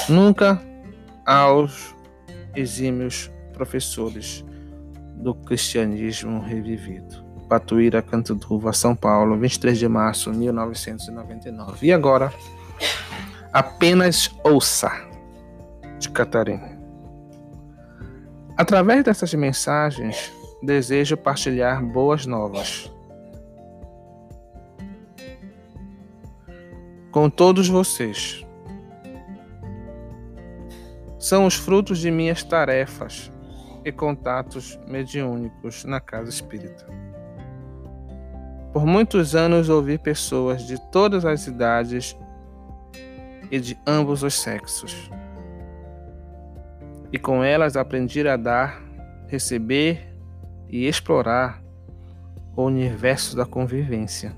Nunca 0.09 0.61
aos 1.27 1.95
exímios 2.57 3.31
professores 3.53 4.43
do 5.17 5.35
cristianismo 5.35 6.41
revivido. 6.41 7.23
Patuíra, 7.47 8.01
Cantuduva, 8.01 8.73
São 8.73 8.97
Paulo, 8.97 9.37
23 9.37 9.79
de 9.79 9.89
março 9.89 10.33
de 10.33 10.39
1999. 10.39 11.87
E 11.87 11.93
agora, 11.93 12.33
apenas 13.53 14.31
ouça, 14.43 14.91
de 15.99 16.09
Catarina. 16.09 16.81
Através 18.57 19.05
dessas 19.05 19.35
mensagens, 19.35 20.33
desejo 20.63 21.17
partilhar 21.17 21.85
boas 21.85 22.25
novas. 22.25 22.91
Com 27.11 27.29
todos 27.29 27.69
vocês. 27.69 28.47
São 31.19 31.45
os 31.45 31.57
frutos 31.57 31.99
de 31.99 32.09
minhas 32.09 32.45
tarefas 32.45 33.33
e 33.85 33.91
contatos 33.91 34.79
mediúnicos 34.87 35.85
na 35.85 35.99
casa 35.99 36.31
espírita. 36.31 36.87
Por 38.73 38.87
muitos 38.87 39.35
anos 39.35 39.69
ouvi 39.69 39.99
pessoas 39.99 40.65
de 40.65 40.81
todas 40.93 41.25
as 41.25 41.49
idades 41.49 42.17
e 43.51 43.59
de 43.59 43.77
ambos 43.85 44.23
os 44.23 44.35
sexos. 44.35 45.11
E 47.13 47.19
com 47.19 47.43
elas 47.43 47.77
aprendi 47.77 48.27
a 48.29 48.37
dar, 48.37 48.81
receber 49.27 50.15
e 50.69 50.87
explorar 50.87 51.61
o 52.55 52.63
universo 52.63 53.37
da 53.37 53.45
convivência. 53.45 54.33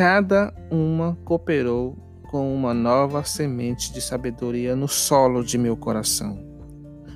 Cada 0.00 0.54
uma 0.70 1.14
cooperou 1.26 1.94
com 2.30 2.54
uma 2.54 2.72
nova 2.72 3.22
semente 3.22 3.92
de 3.92 4.00
sabedoria 4.00 4.74
no 4.74 4.88
solo 4.88 5.44
de 5.44 5.58
meu 5.58 5.76
coração. 5.76 6.42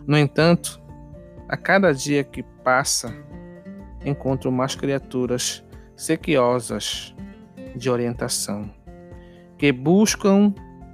No 0.06 0.18
entanto, 0.18 0.78
a 1.48 1.56
cada 1.56 1.94
dia 1.94 2.22
que 2.22 2.42
passa, 2.62 3.10
encontro 4.04 4.52
mais 4.52 4.74
criaturas 4.74 5.64
sequiosas 5.96 7.16
de 7.74 7.88
orientação, 7.88 8.70
que 9.56 9.72
buscam 9.72 10.52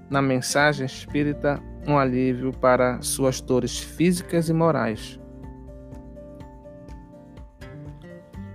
na 0.09 0.22
mensagem 0.22 0.87
espírita 0.87 1.61
um 1.88 1.98
alívio 1.98 2.53
para 2.53 3.03
suas 3.03 3.40
dores 3.40 3.81
físicas 3.81 4.48
e 4.48 4.53
morais. 4.53 5.18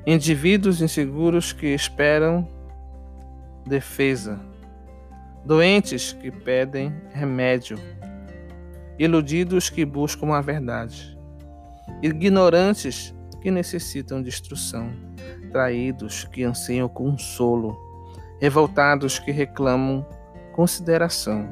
Indivíduos 0.07 0.81
inseguros 0.81 1.51
que 1.51 1.67
esperam 1.67 2.54
defesa, 3.65 4.39
doentes 5.43 6.13
que 6.13 6.31
pedem 6.31 6.93
remédio, 7.11 7.77
iludidos 8.97 9.69
que 9.69 9.83
buscam 9.83 10.33
a 10.33 10.41
verdade, 10.41 11.17
ignorantes 12.01 13.13
que 13.41 13.51
necessitam 13.51 14.21
de 14.21 14.29
instrução, 14.29 14.91
traídos 15.51 16.25
que 16.25 16.43
anseiam 16.43 16.87
consolo, 16.87 17.77
revoltados 18.39 19.19
que 19.19 19.31
reclamam 19.31 20.05
consideração, 20.53 21.47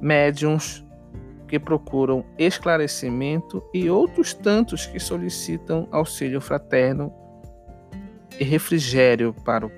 médiums 0.00 0.84
que 1.48 1.58
procuram 1.58 2.24
esclarecimento 2.38 3.62
e 3.74 3.90
outros 3.90 4.32
tantos 4.32 4.86
que 4.86 5.00
solicitam 5.00 5.88
auxílio 5.90 6.40
fraterno 6.40 7.12
e 8.38 8.44
refrigério 8.44 9.34
para, 9.44 9.66
o, 9.66 9.70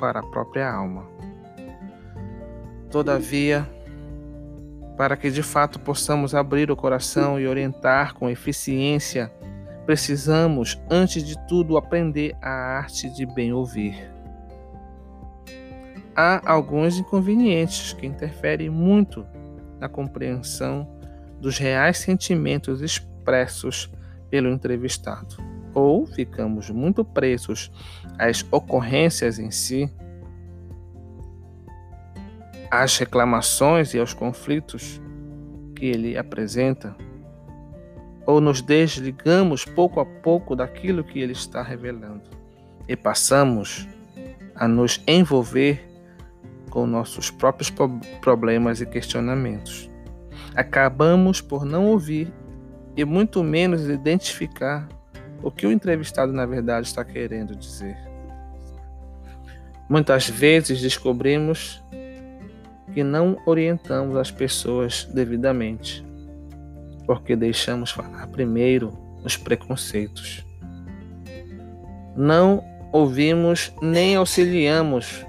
para 0.00 0.20
a 0.20 0.22
própria 0.22 0.68
alma. 0.68 1.06
Todavia, 2.90 3.68
para 4.96 5.16
que 5.16 5.30
de 5.30 5.42
fato 5.42 5.78
possamos 5.78 6.34
abrir 6.34 6.70
o 6.70 6.76
coração 6.76 7.38
e 7.38 7.46
orientar 7.46 8.14
com 8.14 8.28
eficiência, 8.28 9.30
precisamos, 9.84 10.80
antes 10.90 11.22
de 11.22 11.36
tudo, 11.46 11.76
aprender 11.76 12.34
a 12.40 12.50
arte 12.50 13.08
de 13.10 13.26
bem 13.26 13.52
ouvir. 13.52 14.10
Há 16.16 16.50
alguns 16.50 16.98
inconvenientes 16.98 17.92
que 17.92 18.06
interferem 18.06 18.70
muito 18.70 19.24
na 19.78 19.88
compreensão 19.88 20.88
dos 21.40 21.56
reais 21.58 21.98
sentimentos 21.98 22.82
expressos 22.82 23.90
pelo 24.28 24.50
entrevistado 24.50 25.49
ou 25.74 26.06
ficamos 26.06 26.70
muito 26.70 27.04
presos 27.04 27.70
às 28.18 28.44
ocorrências 28.50 29.38
em 29.38 29.50
si, 29.50 29.90
às 32.70 32.96
reclamações 32.98 33.94
e 33.94 33.98
aos 33.98 34.14
conflitos 34.14 35.00
que 35.74 35.86
ele 35.86 36.16
apresenta, 36.16 36.94
ou 38.26 38.40
nos 38.40 38.60
desligamos 38.60 39.64
pouco 39.64 39.98
a 39.98 40.06
pouco 40.06 40.54
daquilo 40.54 41.02
que 41.02 41.18
ele 41.18 41.32
está 41.32 41.62
revelando 41.62 42.30
e 42.86 42.96
passamos 42.96 43.88
a 44.54 44.68
nos 44.68 45.02
envolver 45.06 45.88
com 46.70 46.86
nossos 46.86 47.30
próprios 47.30 47.72
problemas 48.20 48.80
e 48.80 48.86
questionamentos. 48.86 49.90
Acabamos 50.54 51.40
por 51.40 51.64
não 51.64 51.86
ouvir 51.86 52.32
e 52.96 53.04
muito 53.04 53.42
menos 53.42 53.88
identificar 53.88 54.88
o 55.42 55.50
que 55.50 55.66
o 55.66 55.72
entrevistado 55.72 56.32
na 56.32 56.46
verdade 56.46 56.86
está 56.86 57.04
querendo 57.04 57.54
dizer. 57.54 57.96
Muitas 59.88 60.28
vezes 60.28 60.80
descobrimos 60.80 61.82
que 62.92 63.02
não 63.02 63.40
orientamos 63.46 64.16
as 64.16 64.30
pessoas 64.30 65.04
devidamente, 65.04 66.04
porque 67.06 67.34
deixamos 67.34 67.90
falar 67.90 68.26
primeiro 68.28 68.92
os 69.24 69.36
preconceitos. 69.36 70.44
Não 72.16 72.64
ouvimos 72.92 73.72
nem 73.80 74.16
auxiliamos, 74.16 75.24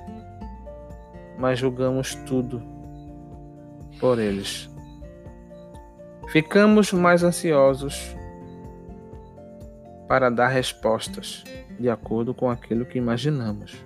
mas 1.37 1.59
julgamos 1.59 2.15
tudo 2.15 2.61
por 3.99 4.19
eles. 4.19 4.69
Ficamos 6.29 6.93
mais 6.93 7.23
ansiosos 7.23 8.15
para 10.11 10.29
dar 10.29 10.49
respostas 10.49 11.41
de 11.79 11.89
acordo 11.89 12.33
com 12.33 12.49
aquilo 12.49 12.85
que 12.85 12.97
imaginamos, 12.97 13.77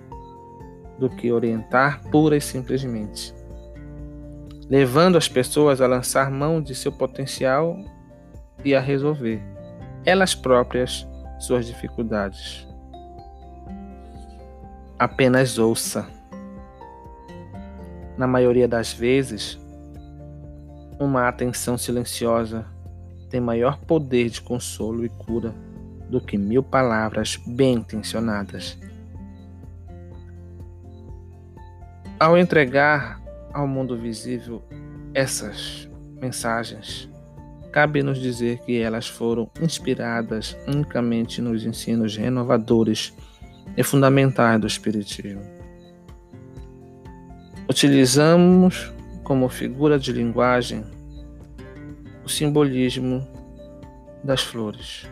do 0.98 1.08
que 1.08 1.30
orientar 1.30 2.02
pura 2.10 2.36
e 2.36 2.40
simplesmente, 2.40 3.32
levando 4.68 5.16
as 5.16 5.28
pessoas 5.28 5.80
a 5.80 5.86
lançar 5.86 6.28
mão 6.28 6.60
de 6.60 6.74
seu 6.74 6.90
potencial 6.90 7.78
e 8.64 8.74
a 8.74 8.80
resolver, 8.80 9.40
elas 10.04 10.34
próprias, 10.34 11.06
suas 11.38 11.64
dificuldades. 11.64 12.66
Apenas 14.98 15.60
ouça. 15.60 16.08
Na 18.18 18.26
maioria 18.26 18.66
das 18.66 18.92
vezes, 18.92 19.56
uma 20.98 21.28
atenção 21.28 21.78
silenciosa 21.78 22.66
tem 23.30 23.40
maior 23.40 23.78
poder 23.78 24.28
de 24.28 24.40
consolo 24.40 25.04
e 25.04 25.08
cura 25.08 25.54
do 26.08 26.20
que 26.20 26.38
mil 26.38 26.62
palavras 26.62 27.36
bem 27.46 27.74
intencionadas. 27.74 28.78
Ao 32.18 32.36
entregar 32.38 33.20
ao 33.52 33.66
mundo 33.66 33.96
visível 33.96 34.62
essas 35.12 35.88
mensagens, 36.20 37.08
cabe-nos 37.72 38.18
dizer 38.18 38.58
que 38.60 38.80
elas 38.80 39.06
foram 39.06 39.50
inspiradas 39.60 40.56
unicamente 40.66 41.42
nos 41.42 41.64
ensinos 41.64 42.16
renovadores 42.16 43.12
e 43.76 43.82
fundamentais 43.82 44.60
do 44.60 44.66
Espiritismo. 44.66 45.42
Utilizamos 47.68 48.92
como 49.24 49.48
figura 49.48 49.98
de 49.98 50.12
linguagem 50.12 50.84
o 52.24 52.28
simbolismo 52.28 53.26
das 54.22 54.42
flores 54.42 55.06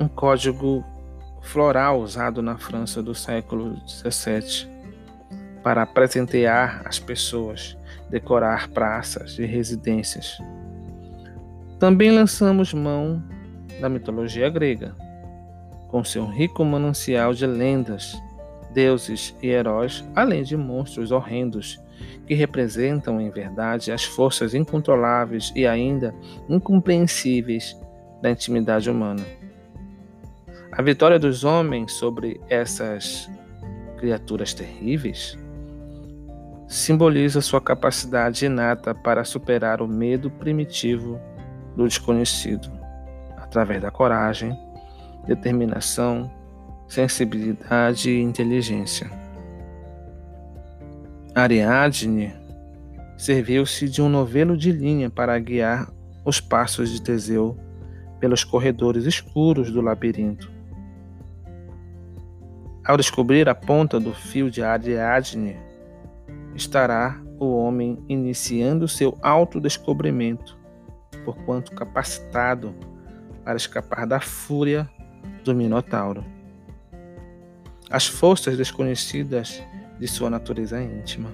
um 0.00 0.08
código 0.08 0.82
floral 1.42 2.00
usado 2.00 2.40
na 2.40 2.56
França 2.56 3.02
do 3.02 3.14
século 3.14 3.76
XVII 3.86 4.66
para 5.62 5.84
presentear 5.84 6.82
as 6.86 6.98
pessoas, 6.98 7.76
decorar 8.08 8.68
praças 8.68 9.38
e 9.38 9.44
residências. 9.44 10.38
Também 11.78 12.10
lançamos 12.10 12.72
mão 12.72 13.22
da 13.78 13.90
mitologia 13.90 14.48
grega, 14.48 14.96
com 15.88 16.02
seu 16.02 16.24
rico 16.24 16.64
manancial 16.64 17.34
de 17.34 17.46
lendas, 17.46 18.18
deuses 18.72 19.36
e 19.42 19.48
heróis, 19.48 20.02
além 20.14 20.42
de 20.42 20.56
monstros 20.56 21.10
horrendos 21.10 21.78
que 22.26 22.32
representam 22.34 23.20
em 23.20 23.28
verdade 23.28 23.92
as 23.92 24.04
forças 24.04 24.54
incontroláveis 24.54 25.52
e 25.54 25.66
ainda 25.66 26.14
incompreensíveis 26.48 27.78
da 28.22 28.30
intimidade 28.30 28.88
humana. 28.88 29.22
A 30.72 30.82
vitória 30.82 31.18
dos 31.18 31.42
homens 31.42 31.92
sobre 31.92 32.40
essas 32.48 33.28
criaturas 33.98 34.54
terríveis 34.54 35.36
simboliza 36.68 37.40
sua 37.40 37.60
capacidade 37.60 38.46
inata 38.46 38.94
para 38.94 39.24
superar 39.24 39.82
o 39.82 39.88
medo 39.88 40.30
primitivo 40.30 41.20
do 41.76 41.88
desconhecido, 41.88 42.70
através 43.36 43.82
da 43.82 43.90
coragem, 43.90 44.56
determinação, 45.26 46.30
sensibilidade 46.88 48.08
e 48.08 48.22
inteligência. 48.22 49.10
Ariadne 51.34 52.32
serviu-se 53.18 53.88
de 53.88 54.00
um 54.00 54.08
novelo 54.08 54.56
de 54.56 54.70
linha 54.70 55.10
para 55.10 55.36
guiar 55.40 55.90
os 56.24 56.40
passos 56.40 56.90
de 56.90 57.02
Teseu 57.02 57.58
pelos 58.20 58.44
corredores 58.44 59.04
escuros 59.04 59.72
do 59.72 59.80
labirinto. 59.80 60.59
Ao 62.90 62.96
descobrir 62.96 63.48
a 63.48 63.54
ponta 63.54 64.00
do 64.00 64.12
fio 64.12 64.50
de 64.50 64.64
Ariadne, 64.64 65.56
estará 66.56 67.22
o 67.38 67.54
homem 67.54 68.04
iniciando 68.08 68.88
seu 68.88 69.16
autodescobrimento, 69.22 70.58
porquanto 71.24 71.70
capacitado 71.70 72.74
para 73.44 73.56
escapar 73.56 74.08
da 74.08 74.18
fúria 74.18 74.90
do 75.44 75.54
Minotauro. 75.54 76.24
As 77.88 78.08
forças 78.08 78.56
desconhecidas 78.56 79.62
de 80.00 80.08
sua 80.08 80.28
natureza 80.28 80.82
íntima. 80.82 81.30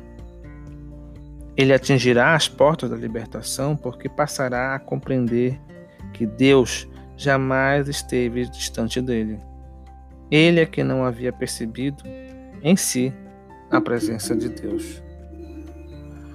Ele 1.56 1.72
atingirá 1.72 2.34
as 2.34 2.46
portas 2.46 2.90
da 2.90 2.96
libertação 2.96 3.74
porque 3.74 4.10
passará 4.10 4.74
a 4.74 4.78
compreender 4.78 5.58
que 6.12 6.26
Deus 6.26 6.86
jamais 7.16 7.88
esteve 7.88 8.46
distante 8.46 9.00
dele. 9.00 9.40
Ele 10.30 10.60
é 10.60 10.66
que 10.66 10.82
não 10.82 11.04
havia 11.04 11.32
percebido 11.32 12.02
em 12.62 12.76
si 12.76 13.12
a 13.70 13.80
presença 13.80 14.34
de 14.34 14.48
Deus. 14.48 15.02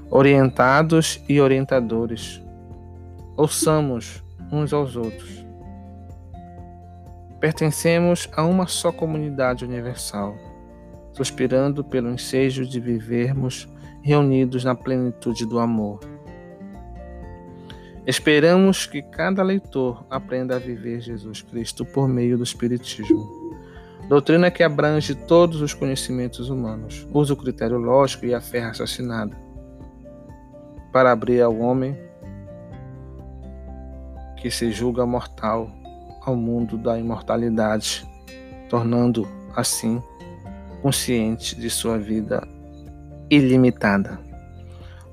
Orientados 0.09 1.23
e 1.27 1.39
orientadores, 1.39 2.41
ouçamos 3.37 4.23
uns 4.51 4.73
aos 4.73 4.95
outros. 4.95 5.45
Pertencemos 7.39 8.29
a 8.35 8.43
uma 8.43 8.67
só 8.67 8.91
comunidade 8.91 9.65
universal, 9.65 10.35
suspirando 11.13 11.83
pelo 11.83 12.09
ensejo 12.11 12.65
de 12.65 12.79
vivermos 12.79 13.67
reunidos 14.01 14.63
na 14.63 14.75
plenitude 14.75 15.45
do 15.45 15.59
amor. 15.59 15.99
Esperamos 18.05 18.85
que 18.85 19.01
cada 19.01 19.43
leitor 19.43 20.05
aprenda 20.09 20.55
a 20.55 20.59
viver 20.59 21.01
Jesus 21.01 21.41
Cristo 21.41 21.85
por 21.85 22.07
meio 22.07 22.37
do 22.37 22.43
Espiritismo. 22.43 23.40
Doutrina 24.11 24.51
que 24.51 24.61
abrange 24.61 25.15
todos 25.15 25.61
os 25.61 25.73
conhecimentos 25.73 26.49
humanos, 26.49 27.07
usa 27.13 27.33
o 27.33 27.37
critério 27.37 27.77
lógico 27.77 28.25
e 28.25 28.33
a 28.33 28.41
fé 28.41 28.59
raciocinada 28.59 29.33
para 30.91 31.13
abrir 31.13 31.39
ao 31.39 31.57
homem 31.57 31.97
que 34.35 34.51
se 34.51 34.69
julga 34.69 35.05
mortal 35.05 35.71
ao 36.25 36.35
mundo 36.35 36.77
da 36.77 36.99
imortalidade, 36.99 38.05
tornando 38.69 39.25
assim 39.55 40.03
consciente 40.81 41.55
de 41.55 41.69
sua 41.69 41.97
vida 41.97 42.45
ilimitada. 43.29 44.19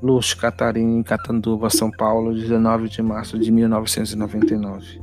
Luz 0.03 0.35
Catarina, 0.35 1.05
Catanduva, 1.05 1.71
São 1.71 1.89
Paulo, 1.89 2.35
19 2.35 2.89
de 2.89 3.01
março 3.01 3.39
de 3.39 3.53
1999. 3.53 5.01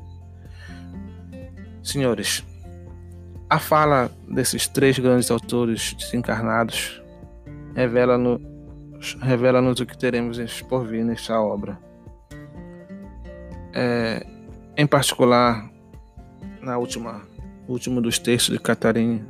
Senhores, 1.81 2.43
a 3.49 3.60
fala 3.60 4.12
desses 4.27 4.67
três 4.67 4.97
grandes 4.97 5.29
autores 5.29 5.93
desencarnados 5.93 7.01
revela-nos 7.75 8.41
revela 9.21 9.62
o 9.62 9.86
que 9.86 9.97
teremos 9.97 10.39
por 10.63 10.86
vir 10.86 11.03
nesta 11.03 11.39
obra. 11.39 11.77
É, 13.73 14.25
em 14.75 14.88
particular, 14.88 15.69
na 16.62 16.77
última 16.77 17.21
último 17.67 18.01
dos 18.01 18.17
textos 18.17 18.53
de 18.53 18.60
Catarina, 18.60 19.25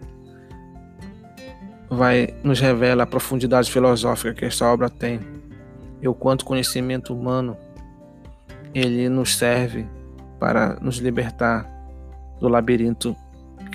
vai 1.89 2.33
nos 2.43 2.59
revela 2.59 3.03
a 3.03 3.07
profundidade 3.07 3.71
filosófica 3.71 4.33
que 4.33 4.45
esta 4.45 4.65
obra 4.65 4.89
tem 4.89 5.19
e 6.01 6.07
o 6.07 6.13
quanto 6.13 6.45
conhecimento 6.45 7.13
humano 7.13 7.57
ele 8.73 9.09
nos 9.09 9.37
serve 9.37 9.87
para 10.39 10.77
nos 10.81 10.97
libertar 10.97 11.69
do 12.39 12.47
labirinto 12.47 13.15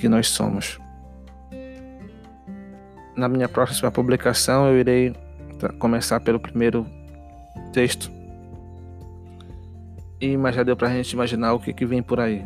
que 0.01 0.09
nós 0.09 0.29
somos. 0.29 0.79
Na 3.15 3.29
minha 3.29 3.49
próxima 3.49 3.91
publicação 3.91 4.67
eu 4.67 4.79
irei 4.79 5.15
começar 5.79 6.21
pelo 6.21 6.41
primeiro 6.41 6.87
texto. 7.73 8.11
E 10.21 10.37
mas 10.37 10.55
já 10.55 10.63
deu 10.63 10.77
para 10.77 10.89
a 10.89 10.93
gente 10.93 11.13
imaginar 11.13 11.53
o 11.53 11.61
que, 11.61 11.73
que 11.73 11.85
vem 11.85 12.03
por 12.03 12.19
aí. 12.19 12.45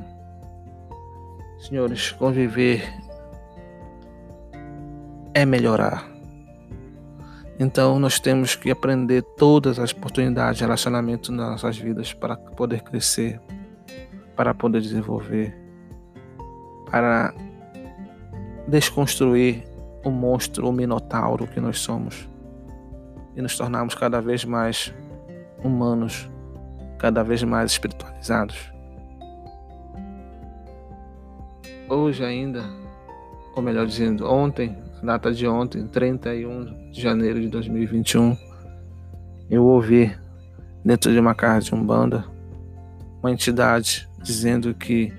Senhores, 1.58 2.12
conviver 2.12 2.82
é 5.32 5.44
melhorar. 5.44 6.08
Então 7.58 7.98
nós 7.98 8.18
temos 8.18 8.56
que 8.56 8.70
aprender 8.70 9.22
todas 9.22 9.78
as 9.78 9.92
oportunidades 9.92 10.58
de 10.58 10.64
relacionamento 10.64 11.30
nas 11.30 11.50
nossas 11.50 11.78
vidas 11.78 12.12
para 12.12 12.36
poder 12.36 12.82
crescer, 12.82 13.40
para 14.34 14.52
poder 14.52 14.80
desenvolver, 14.80 15.56
para 16.90 17.32
desconstruir 18.66 19.64
o 20.04 20.10
monstro, 20.10 20.68
o 20.68 20.72
minotauro 20.72 21.46
que 21.46 21.60
nós 21.60 21.78
somos 21.78 22.28
e 23.36 23.42
nos 23.42 23.56
tornarmos 23.56 23.94
cada 23.94 24.20
vez 24.20 24.44
mais 24.44 24.92
humanos, 25.62 26.28
cada 26.98 27.22
vez 27.22 27.42
mais 27.42 27.72
espiritualizados. 27.72 28.72
Hoje 31.88 32.24
ainda, 32.24 32.64
ou 33.54 33.62
melhor 33.62 33.86
dizendo, 33.86 34.26
ontem, 34.30 34.76
data 35.02 35.32
de 35.32 35.46
ontem, 35.46 35.86
31 35.86 36.90
de 36.90 37.00
janeiro 37.00 37.40
de 37.40 37.48
2021, 37.48 38.36
eu 39.50 39.64
ouvi 39.64 40.16
dentro 40.84 41.12
de 41.12 41.18
uma 41.18 41.34
casa 41.34 41.66
de 41.66 41.74
Umbanda 41.74 42.24
uma 43.20 43.30
entidade 43.30 44.08
dizendo 44.22 44.74
que 44.74 45.12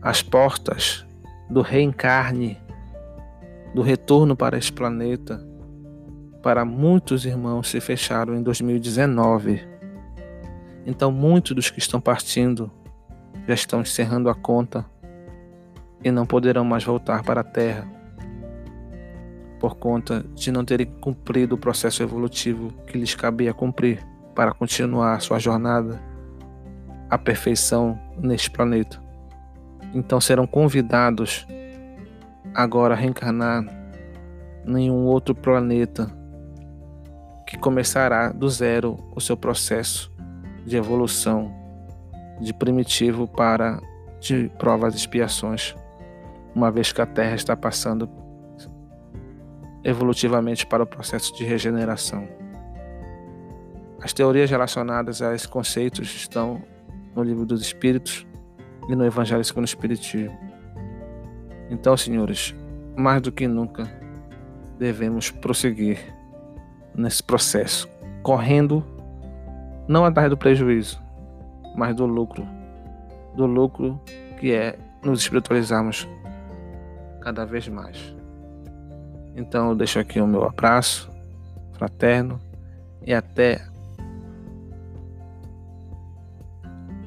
as 0.00 0.22
portas 0.22 1.06
do 1.48 1.62
reencarne, 1.62 2.58
do 3.74 3.82
retorno 3.82 4.36
para 4.36 4.56
esse 4.56 4.72
planeta, 4.72 5.44
para 6.42 6.64
muitos 6.64 7.24
irmãos 7.24 7.70
se 7.70 7.80
fecharam 7.80 8.34
em 8.34 8.42
2019. 8.42 9.66
Então, 10.86 11.10
muitos 11.10 11.54
dos 11.54 11.70
que 11.70 11.78
estão 11.78 12.00
partindo 12.00 12.70
já 13.46 13.54
estão 13.54 13.80
encerrando 13.80 14.28
a 14.28 14.34
conta 14.34 14.84
e 16.02 16.10
não 16.10 16.26
poderão 16.26 16.64
mais 16.64 16.84
voltar 16.84 17.22
para 17.22 17.40
a 17.40 17.44
Terra 17.44 17.88
por 19.58 19.76
conta 19.76 20.22
de 20.34 20.52
não 20.52 20.62
terem 20.62 20.86
cumprido 21.00 21.54
o 21.54 21.58
processo 21.58 22.02
evolutivo 22.02 22.70
que 22.86 22.98
lhes 22.98 23.14
cabia 23.14 23.54
cumprir 23.54 24.06
para 24.34 24.52
continuar 24.52 25.20
sua 25.22 25.38
jornada 25.38 25.98
à 27.08 27.16
perfeição 27.16 27.98
neste 28.18 28.50
planeta. 28.50 29.03
Então 29.94 30.20
serão 30.20 30.46
convidados 30.46 31.46
agora 32.52 32.94
a 32.94 32.96
reencarnar 32.96 33.64
em 34.66 34.90
um 34.90 35.06
outro 35.06 35.34
planeta 35.34 36.10
que 37.46 37.56
começará 37.56 38.30
do 38.30 38.48
zero 38.48 38.96
o 39.14 39.20
seu 39.20 39.36
processo 39.36 40.12
de 40.66 40.76
evolução 40.76 41.54
de 42.40 42.52
primitivo 42.52 43.28
para 43.28 43.80
de 44.20 44.50
provas 44.58 44.94
e 44.94 44.96
expiações, 44.96 45.76
uma 46.54 46.70
vez 46.70 46.90
que 46.90 47.00
a 47.00 47.06
Terra 47.06 47.34
está 47.34 47.54
passando 47.54 48.08
evolutivamente 49.84 50.66
para 50.66 50.82
o 50.82 50.86
processo 50.86 51.36
de 51.36 51.44
regeneração. 51.44 52.26
As 54.02 54.12
teorias 54.12 54.50
relacionadas 54.50 55.20
a 55.22 55.34
esses 55.34 55.46
conceitos 55.46 56.14
estão 56.14 56.62
no 57.14 57.22
Livro 57.22 57.44
dos 57.44 57.60
Espíritos 57.60 58.26
e 58.88 58.94
no 58.94 59.04
Evangelho 59.04 59.44
segundo 59.44 59.64
o 59.64 59.66
Espiritismo. 59.66 60.36
Então, 61.70 61.96
senhores, 61.96 62.54
mais 62.96 63.20
do 63.22 63.32
que 63.32 63.48
nunca 63.48 63.90
devemos 64.78 65.30
prosseguir 65.30 65.98
nesse 66.94 67.22
processo, 67.22 67.88
correndo 68.22 68.84
não 69.88 70.04
atrás 70.04 70.30
do 70.30 70.36
prejuízo, 70.36 71.00
mas 71.76 71.94
do 71.94 72.06
lucro, 72.06 72.46
do 73.34 73.46
lucro 73.46 74.00
que 74.38 74.52
é 74.52 74.78
nos 75.02 75.20
espiritualizarmos 75.20 76.08
cada 77.20 77.44
vez 77.44 77.68
mais. 77.68 78.14
Então 79.36 79.70
eu 79.70 79.74
deixo 79.74 79.98
aqui 79.98 80.20
o 80.20 80.26
meu 80.26 80.44
abraço 80.44 81.10
fraterno 81.72 82.38
e 83.04 83.12
até 83.12 83.66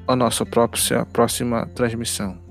a 0.07 0.15
nossa 0.15 0.45
próxima, 0.45 1.67
transmissão. 1.75 2.46